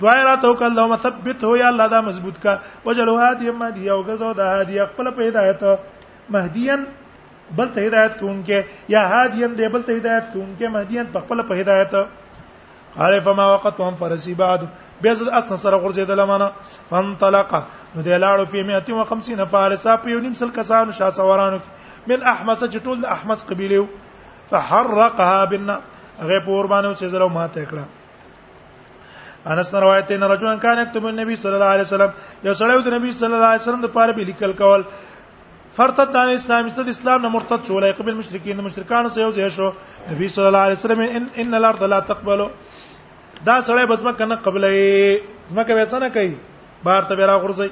[0.01, 3.89] دوای را تو کله اللهم ثبته یا الله دا مضبوط کا وجلوا هادی ما دی
[3.89, 5.63] او غزو دا هادی خپل په هدایت
[6.33, 6.83] مهدیان
[7.57, 11.55] بل ته هدایت کوونکې یا هادیان دی بل ته هدایت کوونکې مهدیان په خپل په
[11.55, 11.95] هدایت
[12.97, 14.65] قال فما وقتهم فرسي بعد
[15.01, 16.47] بيزد اسن سره غرزه د لمانه
[16.91, 17.51] فانطلق
[17.95, 21.59] نو دی لاړو په 150 فارسا په یو نیم سل کسانو شا سوارانو
[22.09, 23.87] من احمس چټول د احمس قبيله
[24.49, 25.77] فحرقها بنا
[26.23, 27.85] هغه پور باندې چې زلو ماته کړه
[29.55, 32.11] انس روایت نه رجوان کان یكتب النبي صلی الله علیه وسلم
[32.47, 34.83] یو سړی د نبی صلی الله علیه وسلم د پاره به لیکل کول
[35.77, 39.49] فرتد عن الاسلام استد اسلام نه مرتد شو لای قبل مشرکین مشرکان سره یو ځای
[39.55, 39.69] شو
[40.11, 42.39] نبی صلی الله علیه وسلم ان ان الارض لا تقبل
[43.45, 44.75] دا سړی بس مکه نه قبلې
[45.57, 46.37] مکه به څنګه کوي
[46.87, 47.69] بهر ته را غورځي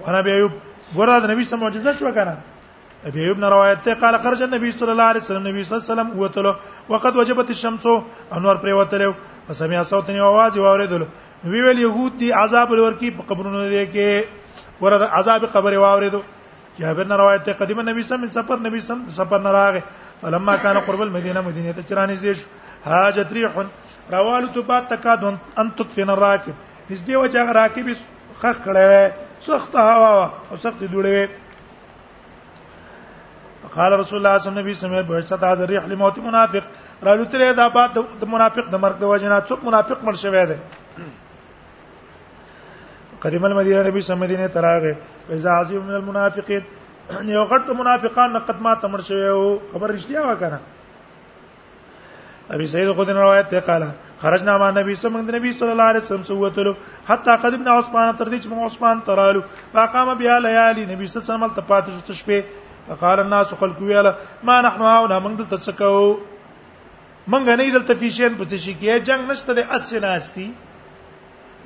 [0.00, 0.52] وانا بي ايوب
[0.96, 2.34] ګوره د نبی سم معجزه شو کنه
[3.06, 5.84] ابي ايوب نه روایت ته قال خرج النبي صلى الله عليه وسلم نبی صلى الله
[5.86, 6.52] عليه وسلم وتلو
[6.90, 7.84] وقد وجبت الشمس
[8.36, 9.12] انور پر وتلو
[9.48, 11.02] فسمع صوت ني आवाज واوریدل
[11.52, 14.08] وی ویل يهود دي عذاب ورکی په قبرونو دي کې
[14.82, 16.22] ورته عذاب قبر واوریدو
[16.78, 19.82] جابر نه روایت ته قدیم نبی سم سفر نبی سم سفر نه راغه
[20.22, 22.34] فلما كان قرب المدينه مدینه ته چرانې دي
[22.84, 23.52] حاجت ريح
[24.12, 26.54] روالو تبات تکاد ان تطفن الراكب
[26.90, 27.86] نږدې و چې هغه راکب
[28.40, 28.90] خخ کړه
[29.46, 30.12] سخت هوا
[30.50, 31.28] او سخت دوړې
[33.76, 36.64] قال رسول الله صلی الله علیه وسلم بهشت از ریح لموت منافق
[37.04, 40.56] رالو ترې دا باد د منافق د مرګ د وجنا څوک منافق مړ شوی دی
[43.22, 44.96] قدیم المدینه نبی صلی الله علیه وسلم تراغه
[45.38, 46.62] اذا عظیم من المنافقین
[47.36, 50.58] یو غټ منافقان نقد ما تمر شوی او خبر رښتیا وکړه
[52.56, 53.88] ابي سعيد خدن روایت ته قاله
[54.22, 56.74] خرجنا مع نبی صلی الله نبی صلی الله علیه وسلم سوتلو
[57.06, 61.22] حتا قدمنا عثمان تر دې چې موږ عثمان ترالو فقام بیا لیالی نبی صلی الله
[61.22, 62.40] علیه وسلم ته پاتې شو شپې
[62.88, 64.12] فقال الناس خلق ویلا
[64.50, 66.16] ما نحن هاونا موږ دلته څه کوو
[67.26, 70.48] موږ نه دلته فیشن پڅ شي کې جنگ نشته د اسناستی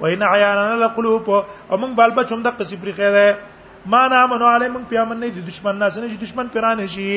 [0.02, 4.84] وین عیانا لقلوب او موږ بل بچوم د قصې پرې خېره ما نامنو علی موږ
[4.94, 7.10] پیامن نه دي دشمن نه چې دشمن پیران شي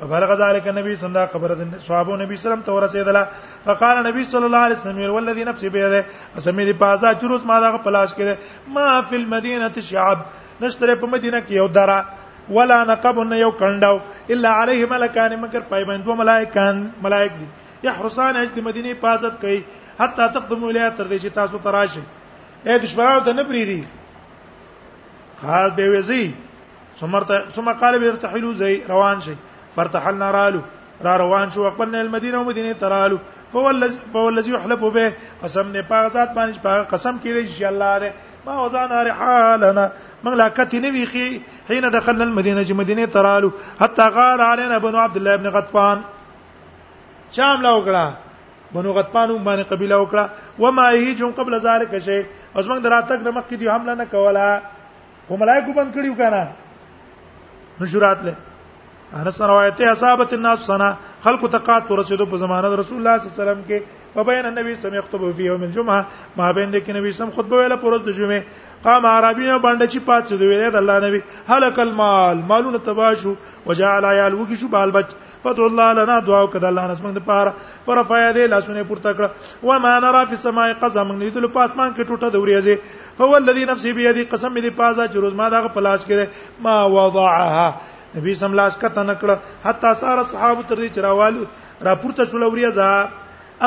[0.00, 1.50] فبلغ ذلك النبي صلى الله عليه وسلم خبر
[1.82, 3.24] صحابه نبی صلی الله علیه وسلم
[3.64, 6.04] فقال نبی صلی الله علیه وسلم والذي نفسي بيده
[6.38, 8.34] اسمي دي پازا چروس ما دا پلاش کړي
[8.68, 10.18] ما فی المدینه شعب
[10.62, 12.02] نشتره په مدینه کې یو درا
[12.50, 13.96] ولا نقب یو کنداو
[14.30, 17.46] الا علیه ملکان مگر پایبند و ملائکان ملائک دي
[17.82, 19.62] یحرسان اجد مدینه پازت کوي
[19.98, 22.00] حتی تقدم الیه تر دې چې تاسو تراشه
[22.64, 23.82] اے دشمنانو ته نه پریدي
[25.42, 26.30] قال به وزي
[27.54, 29.34] ثم قال بيرتحلوا زي روان شي
[29.78, 30.60] فارتحلنا رالو
[31.02, 33.18] را روان شو خپل نه المدینه او مدینه ترالو
[33.52, 35.12] فولذ فولذ يحلف به
[35.42, 38.10] قسم نه پاغ ذات باندې پاغ قسم کړي چې الله دې
[38.46, 39.88] ما وزانا رحالنا
[40.22, 44.94] من لا کتی کتنی ویخي حين دخلنا المدینه چې مدینه ترالو حتى قال علينا ابن
[44.94, 46.02] عبد الله ابن غطفان
[47.32, 48.12] شام لا وکړه
[48.74, 52.24] بنو غطفان باندې قبيله وکړه و ما هي جون قبل ذلك شيء
[52.56, 54.62] اوس موږ دراتک نه مکه دی حمله نه کوله
[55.30, 56.48] هم کو بند کړیو کنه
[57.80, 58.34] نشورات له
[59.16, 60.88] انس روایت اصابت الناس سنه
[61.24, 63.78] خلق تقات رسول په زمانه رسول الله صلی الله علیه وسلم کې
[64.14, 67.76] فبین النبي سم يخطب في يوم الجمعه ما بین د کې نبی سم خطبه ویله
[67.84, 68.40] پرز د جمعه
[68.84, 73.34] قام عربی باندې چې پات څه ویله د الله نبی هلك المال مالونه تباشو
[73.66, 77.88] وجعل عيال وکشو بال بچ فدعو الله لنا دعا وکړه الله نس موږ د پاره
[77.88, 81.92] پر فایده لاسونه پورته کړه و ما نرى في السماء قزا موږ نه دل پاسمان
[81.92, 86.08] کې ټوټه د وریځه فوالذي نفسي بيدي قسم دې پازا چې روز ما دغه پلاس
[86.10, 91.42] کړه ما وضعها نبی سم لاس کته نکړه حتی سار صحابه تر دې چراوالو
[91.84, 92.88] را پورته شول وریزا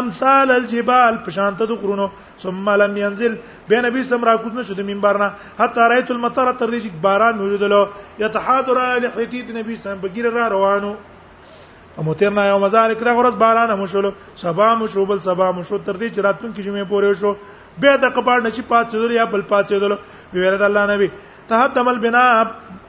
[0.02, 2.08] امثال الجبال پشانته د غرونو
[2.42, 3.36] ثم لم ينزل
[3.70, 5.28] به نبی سم را کوز نه شو د منبر نه
[5.62, 7.86] حتی رایت المطر تر دې چې باران موجودلو
[8.20, 10.96] يتحاضر لحقیق نبی سم بغیر را روانو
[12.00, 16.62] اموترنا یوم ذالک دا غرض باران مشول سبا مشوبل سبا مشو تر دې چې راتونکو
[16.62, 17.36] جمعې پورې شو
[17.80, 19.96] به د کپاړ نشي پاتې یا بل پاتې دل
[20.34, 21.08] ویره د الله نبی
[21.48, 22.24] تحتمل بنا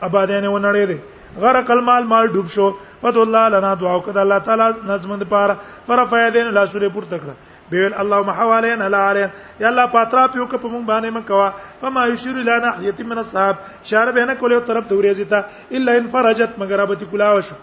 [0.09, 0.99] ابادین ونړې دي
[1.41, 2.71] غرق المال مال ډوب شو
[3.03, 7.19] فت الله لنا دعا وکړه الله تعالی نظم د پاره فرفع دین لا سورې پورته
[7.19, 7.35] کړه
[7.71, 9.23] بیل اللهم حوالین الا علی
[9.61, 11.49] یا الله پاترا پیو ک په مونږ باندې مکوا
[11.81, 13.57] فما یشیر الا نحیت من الصحاب
[13.91, 15.45] شار به نه کوله طرف ته ورېځی تا
[15.79, 17.57] الا ان فرجت مگر ابتی کلا وشو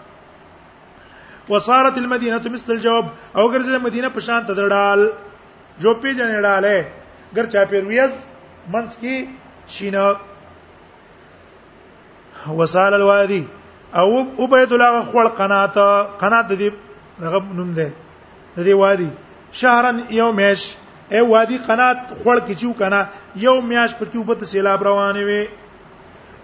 [1.52, 3.04] وصارت المدینه مثل الجواب
[3.36, 5.08] او ګرځي مدینه په شان تدړال
[5.84, 8.20] جو پی جنې ډاله ګر چا پیر ویس
[8.74, 9.16] منس کی
[9.78, 10.04] شینا
[12.60, 13.42] وصال الوادی
[13.94, 15.76] او عبید الله خپل قنات
[16.20, 16.70] قنات د دې
[17.22, 17.88] دغه نوم دی
[18.56, 19.10] د دې وادي
[19.52, 20.60] شهرن یو میش
[21.14, 23.00] ای وادي قنات خپل کیچو کنه
[23.44, 25.48] یو میاش پر کیو بت سیلاب روانه وي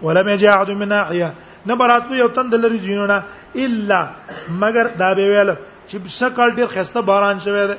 [0.01, 1.33] ولم یجعد من ناحیه
[1.65, 3.23] نه براتو یو تند لري زینونه
[3.55, 4.07] الا
[4.59, 5.53] مگر دا به ویل
[5.87, 7.73] چې سکل ډیر خسته باران شوی دی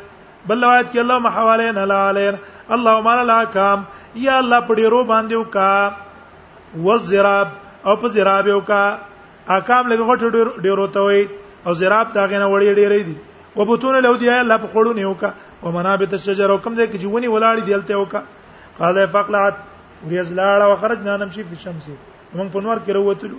[0.48, 2.36] بل روایت کې الله محواله نه لا علین
[2.76, 5.96] اللهم لا کام یا الله پډیرو باندې وکا
[6.84, 7.48] وزراب
[7.86, 8.84] او په زراب وکا
[9.54, 10.20] احکام لږ غټ
[10.64, 11.22] ډیرو ته وي
[11.66, 13.16] او زراب تاغه نه وړي ډیرې دي
[13.58, 15.30] و بتون له دی الله په خړو نه وکا
[15.62, 18.20] او منابت الشجر او کوم دې کې جوونی ولاړ دی الته وکا
[18.78, 19.56] قال فقلعت
[20.04, 21.86] وريز لاړه او خرجنا نمشي في الشمس
[22.36, 23.38] موږ په نور کې وروتلو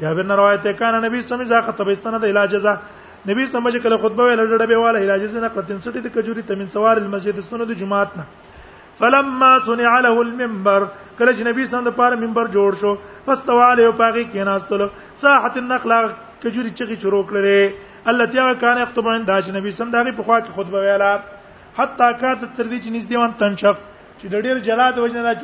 [0.00, 2.74] جابر نه روایت کان نبی سمې ځا خطبه استنه د علاج ځا
[3.30, 6.68] نبی سمجه کله خطبه ویل ډډه به واله علاج ځنه قطن سټي د کجوري تمن
[6.74, 8.24] سوار المسجد سنو د جمعات نه
[9.00, 10.80] فلما صنع له المنبر
[11.18, 12.92] کله چې نبی صلی الله علیه وسلم منبر جوړ شو
[13.26, 14.86] فاستوى عليه پاغي کېناستلو
[15.22, 15.92] ساحه النخل
[16.42, 17.72] کجوري چغي شروع کړلې
[18.10, 20.50] الله تعالی کان خطبه انده چې نبی صلی الله علیه وسلم دغه په خوا کې
[20.56, 21.12] خطبه ویلا
[21.78, 23.76] حتی کات تر دې چې نږدې وان تنشف
[24.18, 25.34] چې د ډېر جلا د وجنه دا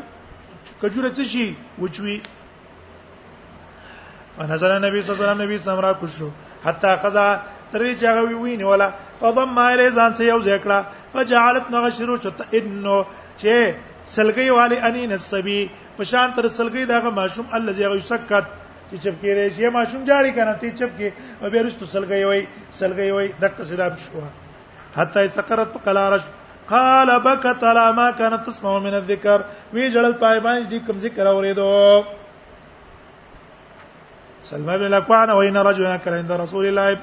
[0.82, 1.46] کجوره څه شي
[1.82, 2.16] وچوي
[4.38, 6.28] فنزل النبي صلی الله علیه وسلم نبی صلی الله علیه وسلم شو
[6.66, 7.26] حتی خذا
[7.72, 8.88] تر دې چې هغه ویني ولا
[9.20, 10.78] فضم ما الی ځان سه یو ذکړه
[11.12, 12.96] فجعلت نغشرو چت انه
[13.40, 13.54] چې
[14.14, 15.60] سلګي والی انین السبي
[15.96, 18.46] په شان تر سلګي داغه ماشوم الذي یسکت
[18.88, 21.08] چې چپکیری شي ماشوم جاړي کنه تی چپکی
[21.42, 22.42] او به رستو سلګي وای
[22.80, 24.22] سلګي وای دغه صدا شو
[24.96, 26.24] حتی استقرت قلارش
[26.70, 29.38] قال بكت على ما كانت تسمع من الذكر
[29.74, 32.04] وی جړل پای باندې دې کوم ذکر اوریدو
[34.46, 36.98] سلمان بن لقوان وین رجلا كان عند رسول الله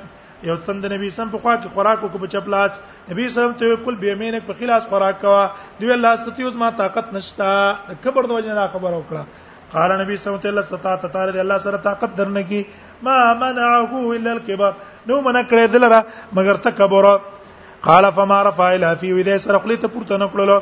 [0.47, 2.77] یو تند نبی سم په خوا کې خوراک وکړ په چپلاس
[3.11, 5.41] نبی سم ته کل به مینه په خلاص خوراک کوا
[5.81, 7.49] دی الله ستیو ما طاقت نشتا
[8.05, 11.57] کبر د وجنه خبر وکړه قال نبی سم ته الله ستا ته تعالی دی الله
[11.67, 12.63] سره طاقت درنه کی
[13.09, 14.71] ما منعه الا الكبر
[15.07, 16.01] نو من کړه دلره
[16.39, 17.09] مگر تکبر
[17.89, 20.61] قال فما رفع الى في وذ سر خلیته پورته نکړلو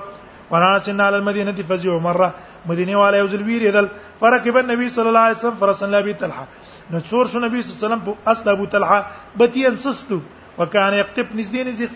[0.51, 2.31] ورانسنا على المدينه فزيو مره
[2.65, 3.87] مدینه والا یو ځل ویری دل
[4.19, 6.45] فرکب النبي صلی الله علیه وسلم فرسن لابي طلحه
[6.91, 8.99] نو څور شو نبی صلی الله علیه وسلم په اسد ابو طلحه
[9.37, 10.17] بتی انسستو
[10.57, 11.87] وکانه یقتب نزدې نزدې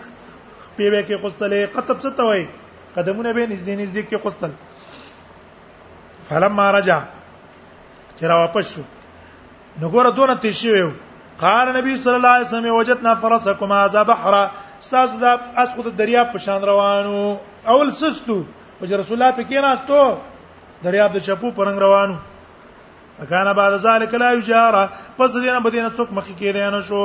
[0.76, 2.44] پیوه کې قستلې قطب څه ته وای
[2.96, 4.50] قدمونه به نزدې نزدې کې قستل
[6.28, 6.98] فلما رجع
[8.16, 8.82] چې را واپس شو
[9.80, 10.90] نو ګوره دونه تیشي ویو
[11.38, 14.34] قال نبی صلی الله علیه وسلم وجدنا فرسکما ذا بحر
[14.80, 17.18] استاذ دا اس خود دریا په شان روانو
[17.72, 18.44] اول سستو
[18.80, 20.00] وجه رسول الله فکر راستو
[20.84, 22.14] دریاب د چپو پرنګ روانو
[23.22, 24.84] اکان بعد ذلك لا یجارا
[25.16, 27.02] پس دینه بدینه څوک مخې کې دی نه شو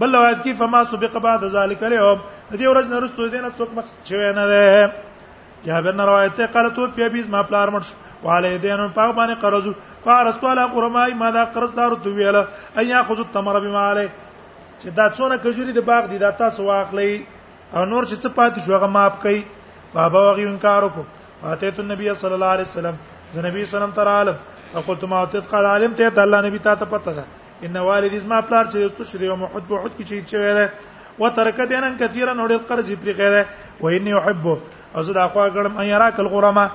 [0.00, 2.18] بل روایت کې فما سبق بعد ذلك اليوم
[2.52, 6.68] دې ورځ نه رسو دینه څوک مخې شوی نه دی جابر نه روایت ته قال
[6.78, 7.90] تو فی بیز ما پلار مرش
[8.22, 9.66] والدین په باندې قرض
[10.04, 12.42] فارست علی قرمای ما دا قرض دار تو ویله
[12.82, 17.76] ایا خذ التمر بما علی چې دا څونه کجوري د باغ دی دا تاسو واخلې
[17.76, 19.42] او نور چې څه پاتې شو هغه ماپ کوي
[19.92, 22.94] فابا وغي انکار وکړ اتیت النبي صلی الله علیه وسلم
[23.32, 24.34] زه نبی سلام تر عالم
[24.72, 27.24] فقلت ما اتیت قال عالم ته ته الله نبی ته ته پته ده
[27.62, 30.72] ان والدی زما پلار چې تو شری او محد بوحد کې چې شوی ده
[31.18, 33.44] وترک دینن کثیرا اور القرض پر غیره
[33.80, 34.58] و انی احبه
[34.94, 36.66] او زه دا خوا غړم ان یراک الغرما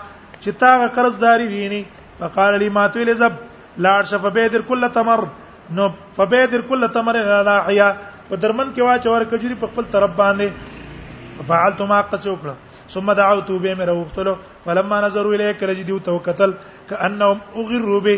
[0.41, 1.83] چې تا قرضداري ویني
[2.19, 3.33] فقال لي ما تو لزب
[3.77, 5.27] لا شف بيدر كل تمر
[5.71, 7.93] نو فبيدر كل تمر راحيا
[8.31, 12.55] په درمن کې واچ ور کجوري په خپل طرف باندې فعلت ما قص وکړه
[12.93, 14.35] ثم دعوت به مې راوختلو
[14.65, 16.53] فلما نظروا الیه کله چې دیو تو قتل
[16.89, 18.17] کانهم اغروا به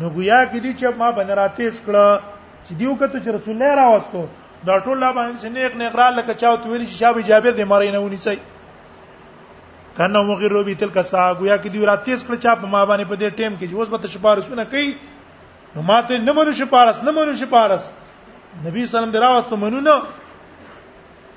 [0.00, 2.20] نو گویا کې دي چې ما باندې راتیس کړه
[2.66, 4.20] چې دیو کته چې رسول الله راوستو
[4.66, 7.64] دا ټول لا باندې نیک نیک را لکه چاو تو ویل چې شابه جابر دې
[7.72, 8.38] مړی نه ونی سي
[9.96, 13.28] کانهم اغروا به تلک سا گویا کې دیو راتیس کړه چې ما باندې په دې
[13.38, 14.96] ټیم کې اوس به تشبارسونه کوي
[15.76, 17.84] نو ماته نه مونږ شپارس نه مونږ شپارس
[18.66, 19.96] نبی صلی الله علیه وسلم دراوستو منو نو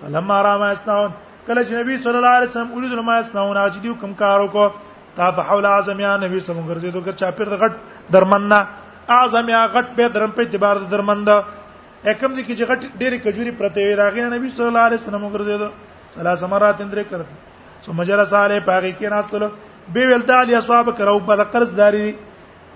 [0.10, 1.12] لما را ما اسنون
[1.48, 4.68] کله چې نبی صلی الله علیه وسلم اولید ما اسناونه چې دی کوم کار وکړو
[5.16, 7.74] تا فحول اعظم یا نبی صلی الله علیه وسلم ګرځېدو ګر چاپیر د غټ
[8.16, 8.60] درمننا
[9.18, 13.18] اعظم یا غټ به درم په اعتبار د درمند اکم دي کې چې غټ ډېری
[13.26, 15.68] کجوري پرته وي راغی نبی صلی الله علیه وسلم ګرځېدو
[16.16, 17.30] ثلاث مرات اندرې کړت
[17.86, 19.48] ثم جلس علی پاګی کې ناستلو
[19.98, 22.08] به ولتا علی اصحاب کرو بل قرضداري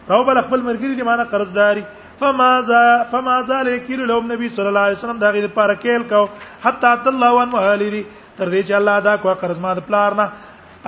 [0.10, 1.84] راو بل خپل مرګري دی معنی قرضداري
[2.20, 6.22] فماذا فماذا لیکل لهم نبی صلی الله علیه وسلم دا غیر پارکیل کو
[6.64, 8.02] حتا الله وان وهلی
[8.38, 10.26] تر دې چې الله ادا کوه قرض ما د پلار نه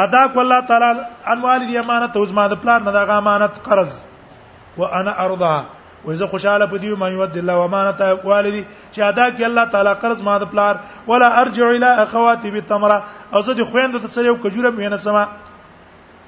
[0.05, 0.89] ادا کو الله تعالی
[1.33, 3.95] ان والدی امانت او زما د پلار نه دغه امانت قرض
[4.77, 5.53] وانا ارضا
[6.05, 10.37] وزه خوشاله پدیو ما یود الله امانت والدی چې ادا کی الله تعالی قرض ما
[10.45, 10.75] د پلار
[11.11, 12.97] ولا ارجع الى اخواتي بالتمره
[13.33, 15.27] او زه د خويند ته سره یو کجوره مینه سما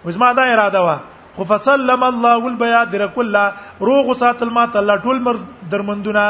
[0.05, 0.95] وزما دا اراده وا
[1.35, 3.43] خو فسلم الله البيادر كل
[3.89, 5.39] روغ سات المات الله ټول مر
[5.75, 6.29] درمندونه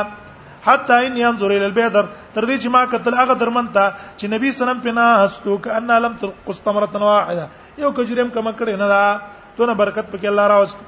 [0.66, 4.80] حتی ان ينظر الى البدر تر دې چې ما قتل هغه درمنته چې نبی سلام
[4.86, 7.46] په نه هستو ک ان لم تقص تمره واحده
[7.84, 9.02] یو کجرم کما کړي نه دا
[9.58, 10.80] ته نه برکت پکې الله راوست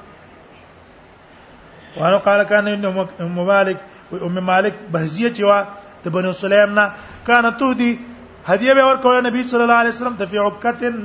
[1.98, 3.78] وانه قال کان ام مالک
[4.12, 5.58] و ام مالک بهزیه چې وا
[6.06, 6.84] د بنو سلیم نه
[7.30, 7.92] کان ته دی
[8.46, 10.96] هدیه به ور کوله نبی صلی الله علیه وسلم ته فی عکتن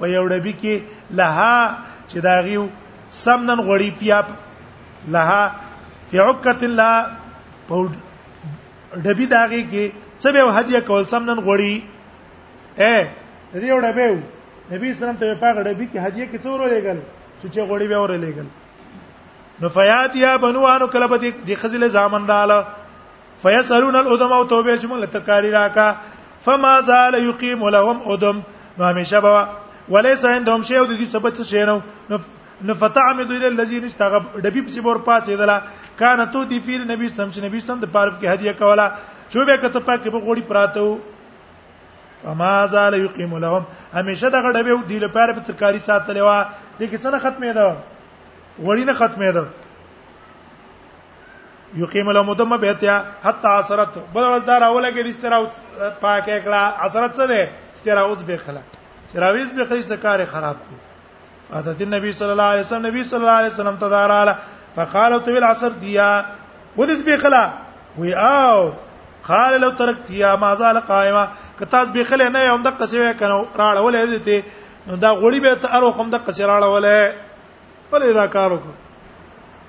[0.00, 0.74] په یو ډبی کې
[1.20, 1.56] لها
[2.08, 2.64] چې دا غیو
[3.20, 4.26] سمنن غړی پیاب
[5.18, 5.42] لها
[6.10, 6.90] فی عکتن لا
[7.68, 7.74] په
[9.02, 9.84] ډبي داږي کې
[10.20, 11.74] څه به هدیه کول سم نن غوړي
[12.86, 12.96] اے
[13.60, 14.18] دې یو ډبه و
[14.72, 16.98] نبی سلام ته په ډبي کې هدیه کې څور لګل
[17.52, 18.48] چې غوړي به ور لګل
[19.62, 22.66] نو فیات یا بنو انو کله به دې خزل زامن رااله
[23.42, 25.88] فیسالون الادم او توبه چې موږ ته کاری راکا
[26.44, 28.40] فما زال يقيم لهم ادم
[28.78, 29.48] نو همیشه به
[29.92, 31.80] وليس عندهم شيء د دې سبب څه شي نو
[32.64, 35.56] نو فتعمد الى الذي نشتغ دبي په سیمور پاتې دلا
[35.98, 38.86] کان تو دی پیر نبی سمچ نبی سم د پاره کې هدیه کولا
[39.32, 45.00] شو به کته پاکه په غوړی پراته فما زال يقيم لهم همیشه دغه ډبې دی
[45.04, 47.68] لپاره په ترکاری ساتلې و د کیسه ختمې ده
[48.62, 49.44] غوړی نه ختمې ده
[51.84, 57.22] یقیم له مدم بهتیا حتا عصرت بل دار اوله کې د استراو پاکه کړه عصرت
[57.22, 60.92] څه ده استراوز به خلا استراوز به خې څه کار خراب کړ
[61.56, 64.34] اتت النبي صلى الله عليه وسلم نبي صلى الله عليه وسلم تداراله
[64.76, 66.10] فقالت بالعصر ديا
[66.76, 67.44] ودس بخلا
[67.98, 68.72] وی او
[69.28, 71.28] قال لو تركت يا ما زال قائمه
[71.60, 74.38] کتاس بخله نه هم د قصې کنه راړه ولې دې
[74.88, 77.02] نو دا غوړي به ته ارو کوم د قصې راړه ولې
[77.92, 78.74] ولې دا کار وکړه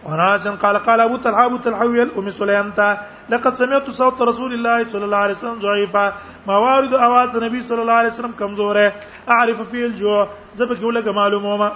[0.09, 2.89] وناس قال قال ابو طلحه ابو طلحه ويل ام سليمتا
[3.29, 6.05] لقد سمعت صوت رسول الله صلى الله عليه وسلم ضعيفا
[6.47, 8.89] موارد اواز النبي صلى الله عليه وسلم کمزور ہے
[9.35, 10.21] اعرف فيه الجوع
[10.59, 11.69] زبکه ولګه معلومه ما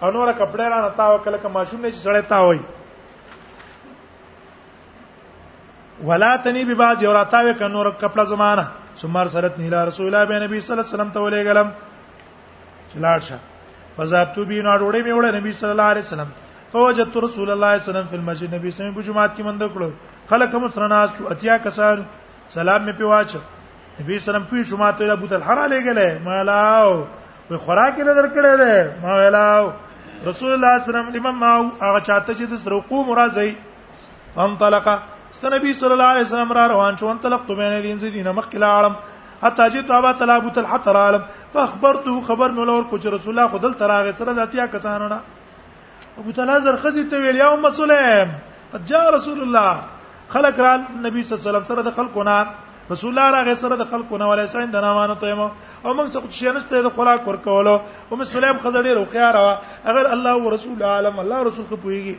[0.06, 2.60] انوره کپڑے را نتا وکړه کما شوم نه چې سړې تا وای
[6.04, 8.62] ولا تنی به باز یو راتاوې ک نور کپړه زمانہ
[9.00, 11.68] ثم ارسلت الى رسول الله به نبی صلی الله علیه وسلم ته ولې غلم
[12.94, 13.38] چلاړه
[13.96, 16.30] فذابتو بین اړوړې مې وړه نبی صلی الله علیه وسلم
[16.72, 19.62] فوجدت رسول الله صلی الله علیه وسلم فی المسجد نبی سمې په جمعات کې مند
[19.74, 19.88] کړو
[20.30, 22.02] خلک هم سره ناس اتیا کسان
[22.56, 23.36] سلام مې پیواچ
[24.00, 27.06] نبی سلام پی جمعات ته ابو طلحه را لګلې مالاو
[27.50, 29.64] وي خوراک نه درکړې ده ما ویلاو
[30.28, 33.50] رسول الله صلی الله علیه وسلم امام ما هغه چاته چې د سرقو مرزي
[34.34, 34.94] فانطلق
[35.40, 38.94] نبی صلی الله علیه وسلم را روان شو انطلقت بین دین زدین مخکله عالم
[39.42, 41.22] حتا جئت ابا تلابوت الحتر عالم
[41.52, 45.18] فاخبرته خبر مې لور کو چې رسول الله خدل تراغه سره داتیا کسانو نه
[46.18, 48.28] ابو تلازر خزی ته ویل یا ام سلیم
[48.72, 49.78] قد جاء رسول الله
[50.28, 50.76] خلق را
[51.06, 52.46] نبی صلی الله علیه وسلم سره د خلقونه
[52.90, 55.50] رسول الله راغه سره د خلقونه ولې ساين د نامانو ته
[55.84, 57.80] او موږ څه شي نشته د خوراک ورکولو
[58.10, 59.36] او مسلم خزړې روخيار
[59.84, 62.16] اگر الله او رسول عالم الله رسول خو پويږي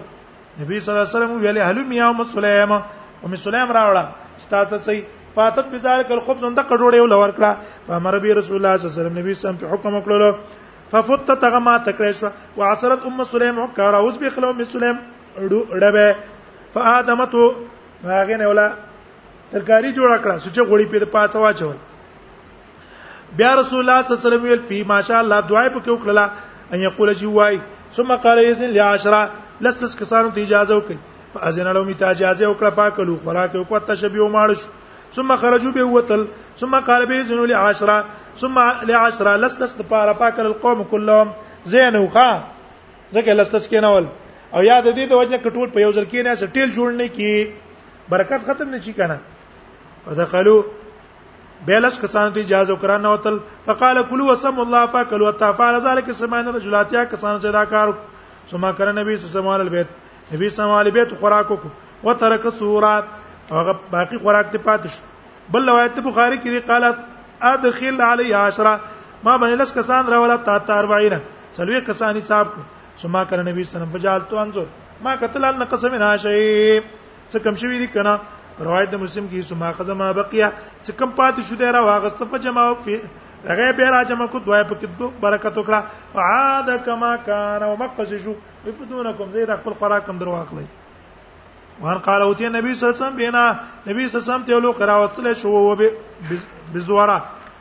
[0.60, 4.04] نبی صلی الله علیه وسلم ویل هلو میا ام سلیم ام سلیم راوړه
[4.40, 4.96] استاسه سي
[5.34, 7.50] فاتت بذلك الخبز اند کډوړې ول ورکړه
[7.86, 9.92] فامر به رسول الله صلی الله علیه وسلم نبی صلی الله علیه وسلم په حکم
[9.96, 14.96] وکړلو ففت تغما تکریشوا وعصرت ام سلیم وکرا اوس به خلو ام سلیم
[15.52, 16.08] ډبه
[16.74, 17.44] فادمتو
[18.06, 18.66] هغه نه ولا
[19.52, 21.76] ترکاری جوړ کړه سچ غوړي په پاتوا چول
[23.36, 26.24] بیا رسول الله صلی الله علیه وسلم ویل فی ماشاء الله دعای په کې وکړه
[26.74, 27.60] ان یقول جی وای
[27.96, 30.96] ثم قال یذن لعشره لست کسانو ته اجازه وکړي
[31.34, 34.62] فاذن لهم ته اجازه وکړه فاکلوا خوراک وکړه تشبیه ماړش
[35.16, 36.26] ثم خرجوا به وتل
[36.60, 37.98] ثم قال به یذن لعشره
[38.40, 41.32] ثم لعشره لست لست پارا فاکل القوم كلهم
[41.74, 42.30] زینو خا
[43.12, 44.04] ځکه لست کېنول
[44.54, 47.50] او یاد دې د وجه کټول په یو ځل کې نه سټیل جوړ نه کی
[48.08, 49.16] برکت ختم نشي کنه
[50.06, 50.62] فدخلوا
[51.64, 53.36] بیلس کسان ته اجازه وکړه نه وتل
[53.66, 57.88] فقال كلوا وسم الله فاكلوا وتفعل ذلك سمان رجلاتیا کسان چې دا کار
[58.50, 59.88] سما کر نبی سمال البيت
[60.34, 61.60] نبی سمال البيت خوراک وک
[62.04, 63.04] وترك سورات
[63.52, 65.00] هغه باقی خوراک ته پاتش
[65.56, 66.98] بل روایت بخاری کې دی قالت
[67.52, 68.72] ادخل علی عشره
[69.24, 71.18] ما باندې لس کسان راولا تا تار واینا
[71.56, 72.48] سلوی کسانی صاحب
[73.02, 74.70] سما کر نبی سلام فجالتو انظر
[75.02, 76.80] ما قتل ان قسم ناشی
[77.30, 78.18] څه کم شوی دي کنه
[78.64, 80.48] روایت مسلم کې سما خزما بقیا
[80.84, 82.94] چې کم پاتې شو دی را واغست فجما فی
[83.48, 87.76] هغه به را جمع کو دوی په کې دو برکت وکړه عاد کما کان او
[87.76, 88.32] مقص شو
[88.66, 90.66] يفدونکم زید خپل خوراکم درو اخلي
[91.80, 93.44] وان قال اوتی نبی صلی الله علیه وسلم بنا
[93.88, 95.76] نبی صلی الله علیه وسلم ته لو قرا وصله شو و
[96.74, 97.18] بزورا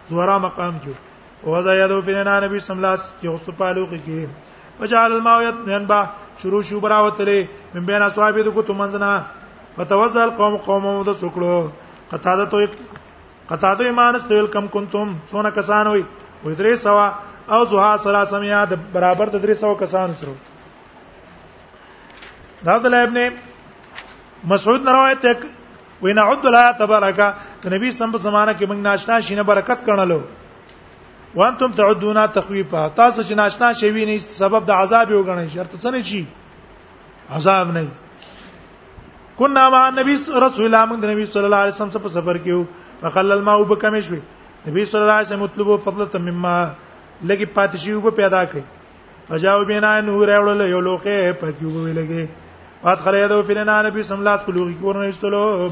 [0.10, 0.94] زورا مقام کې
[1.48, 5.40] او ذا یذو فینا نبی صلی الله علیه وسلم یو سپالو کې وجعل الماء
[5.78, 6.04] ينبع
[6.44, 9.44] شروع شو براوتلې من بین اصحابې د کوتو منځنه
[9.78, 11.54] فتوزع القوم قومهم د سکلو
[12.12, 12.58] قطاده تو
[13.52, 16.04] قطاده ایمان استویل کم کنتم څونه کسان وي
[16.46, 17.08] و درې سوا
[17.54, 20.34] او زها سلاسمیا د برابر د درې سوا کسان سره
[22.76, 23.18] عبد الله ابن
[24.52, 25.40] مسعود روایت تک
[26.06, 27.20] وینا عبد الله تبارک
[27.76, 30.20] نبی سم په زمانہ کې موږ ناشنا شینه برکت کړلو
[31.36, 35.90] وانتم تعدونا تخویفا تاسو چې ناشنا شوی نه سبب د عذاب یو غنئ شرط څه
[35.96, 36.22] نه شي
[37.40, 37.86] عذاب نه
[39.40, 40.16] كنا مع النبي
[40.46, 42.64] رسول الله موږ النبي صلى الله عليه وسلم سره سفر کیو
[43.02, 44.20] فقل الماء وب کم شوي
[44.68, 46.56] نبی صلی الله علیه وسلم مطلب فضل مما
[47.30, 48.64] لگی پاتشی وب پیدا کړي
[49.28, 52.26] فجاو بنا نور اول یو لوخه پکې وب لگی
[52.84, 55.70] وات خلیا دو فلنا نبی صلی الله علیه وسلم کور نه استلو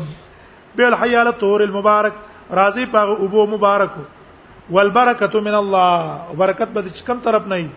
[0.76, 2.14] بل حیال الطور المبارک
[2.60, 3.98] راضی پاغه ابو مبارک
[4.72, 7.68] والبرکه من الله برکت به کم طرف نه ای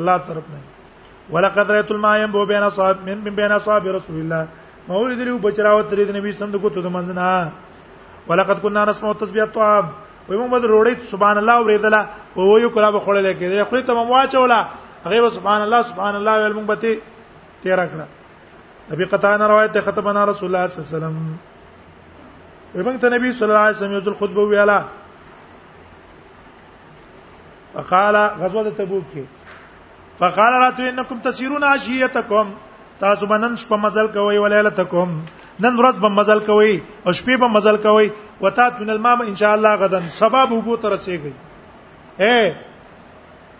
[0.00, 4.48] الله طرف نه ولقد رأيت الماء ينبو بين أصحاب من بين أصحاب رسول الله
[4.88, 7.50] مولد لري بچراوت لري د نبی سم د کوته د منځنا
[8.28, 9.84] ولقد كنا نسمع التسبيح طاب
[10.28, 12.00] وي موږ بده روړې سبحان الله اوریدله
[12.36, 14.60] او وایو کلا به خړلې کېدې خو ته مم واچولا
[15.04, 16.98] هغه سبحان الله سبحان الله ول موږ به
[17.62, 18.06] تیر کړه
[18.92, 21.36] ابي قطان روایت ده ختمنا رسول الله صلی الله علیه وسلم
[22.74, 24.78] وي موږ ته نبی صلی الله علیه وسلم یو خطبه ویلا
[27.74, 29.16] فقال غزوه تبوک
[30.20, 32.50] فقال راتو انکم تسيرون عشيتكم
[33.00, 35.18] تاسو بنن شپه مزل کوي وليلتکم
[35.60, 36.74] نن ورځ به مزل کوي
[37.06, 41.32] او شپې به مزل کوي وتاتون المام ان شاء الله غدن سبب وګو تر رسیږي
[42.18, 42.54] اے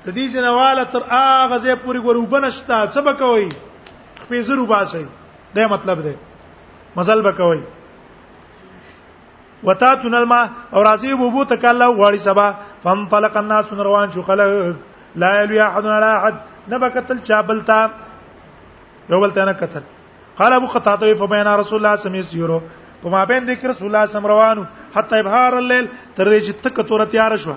[0.06, 3.48] د دې جنواله تر هغه ځای پورې ګروبنشتا سبب کوي
[4.22, 5.02] خپې زرو باسي
[5.58, 6.14] دا مطلب دی
[7.00, 7.60] مزل به کوي
[9.66, 12.48] وتاتون الماء او راځي وبو تکاله غواړي سبا
[12.86, 14.56] فم فلق الناس روان شو خلق
[15.22, 16.34] لا يلوي احد على احد
[16.72, 17.84] نبکتل چابلتا
[19.10, 19.82] یو بل ته نه کتل
[20.38, 22.58] قال ابو قتاده فبینا رسول الله صلی الله علیه وسلم یورو
[23.02, 24.64] په ما بین ذکر رسول الله صلی الله روانو
[24.96, 25.86] حتی ابهار الليل
[26.16, 27.54] تر دې چې تک تور تیار شو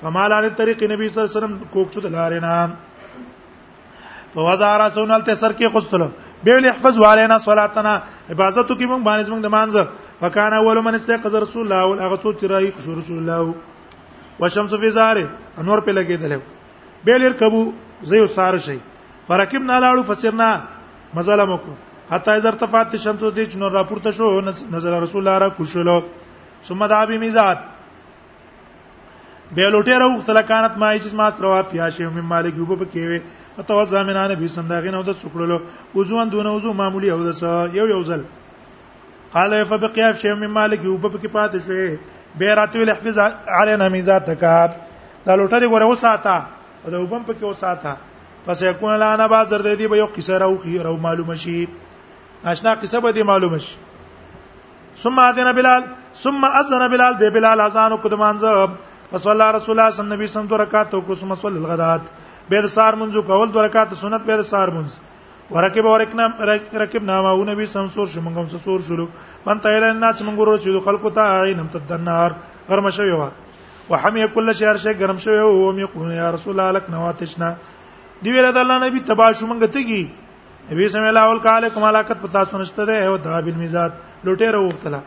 [0.00, 2.72] فمال علی طریق نبی صلی الله علیه وسلم کوک شو دلاره نه
[4.34, 6.08] فوزا رسول ته سر کې خصلو
[6.44, 7.94] بیل احفظ علينا صلاتنا
[8.32, 9.82] عبادت کی مونږ باندې مونږ د مانزه
[10.20, 13.54] فکان اول من استيقظ رسول الله او هغه څوک چې راي خشوع رسول الله
[14.40, 15.26] وشمس فی زاره
[15.60, 16.32] انور په لګیدل
[17.04, 17.62] بیل رکبو
[18.10, 18.78] زیو سار شي
[19.30, 20.46] فرکب نه لاړو فسرنا
[21.16, 21.72] مزاله مکو
[22.10, 24.26] حتی اذا ارتفعت الشمس د چنو راپورته شو
[24.74, 25.98] نظر رسول الله را کوشلو
[26.68, 27.58] ثم دا به میزات
[29.54, 33.20] به لوټه را وختل کانت ما ایجز ما سروا فیاشه مم مالک یوب پکېوي
[33.58, 35.58] اتو ځامنانه به سنداغین او د سکړلو
[35.94, 37.32] وزوان دون وزو معمولی او د
[37.78, 38.20] یو یو ځل
[39.38, 41.88] قال فبقيا شيء من مالك يوب پکې پاتې شوې
[42.38, 43.16] به راتوي لحفظ
[43.62, 46.36] علينا ميزاتك دا لوټه دی ګوره وساته
[46.84, 47.92] او د وبم پکې وساته
[48.46, 51.66] پس یکون لا نه بازر د دې به یو قصه راو خي راو معلوم شي
[52.52, 53.74] آشنا قصه به دې معلوم شي
[55.02, 55.82] ثم اذن بلال
[56.22, 58.70] ثم اذن بلال به بلال اذان قدمانځه
[59.12, 62.00] پس الله رسول الله صلی الله علیه وسلم دوه رکعات او کوسم صلی الغدات
[62.48, 64.90] به د سار منځو کول دوه رکعات سنت به د سار منځ
[65.54, 66.24] ورکب ورکنا
[66.82, 69.06] رکب نامه او نبی سم سور شو موږ سور شلو
[69.46, 72.30] من تایل الناس موږ ورو چې خلکو ته عینم تدنار
[72.68, 73.28] غرم شوی و
[73.90, 77.52] وحمی کل شهر شی غرم شوی و می قونه یا رسول الله لک نواتشنا
[78.22, 80.02] دی ویل د الله نبی تبا شو مونږ تیږي
[80.72, 83.92] نبی سم الله اول کال کوم علاقت پتا سنشته ده او دا بل میزات
[84.24, 85.00] لوټه روختلا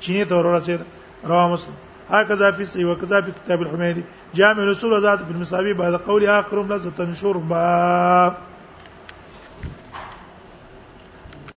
[0.00, 0.80] چینه ته ورسېد
[1.24, 1.74] رواه مسلم
[2.08, 4.04] هكذا في سي وكذا في كتاب الحميدي
[4.34, 7.12] جامع الرسول ذات بالمصابيح بعد قولي اقرم لذة
[7.48, 8.49] باب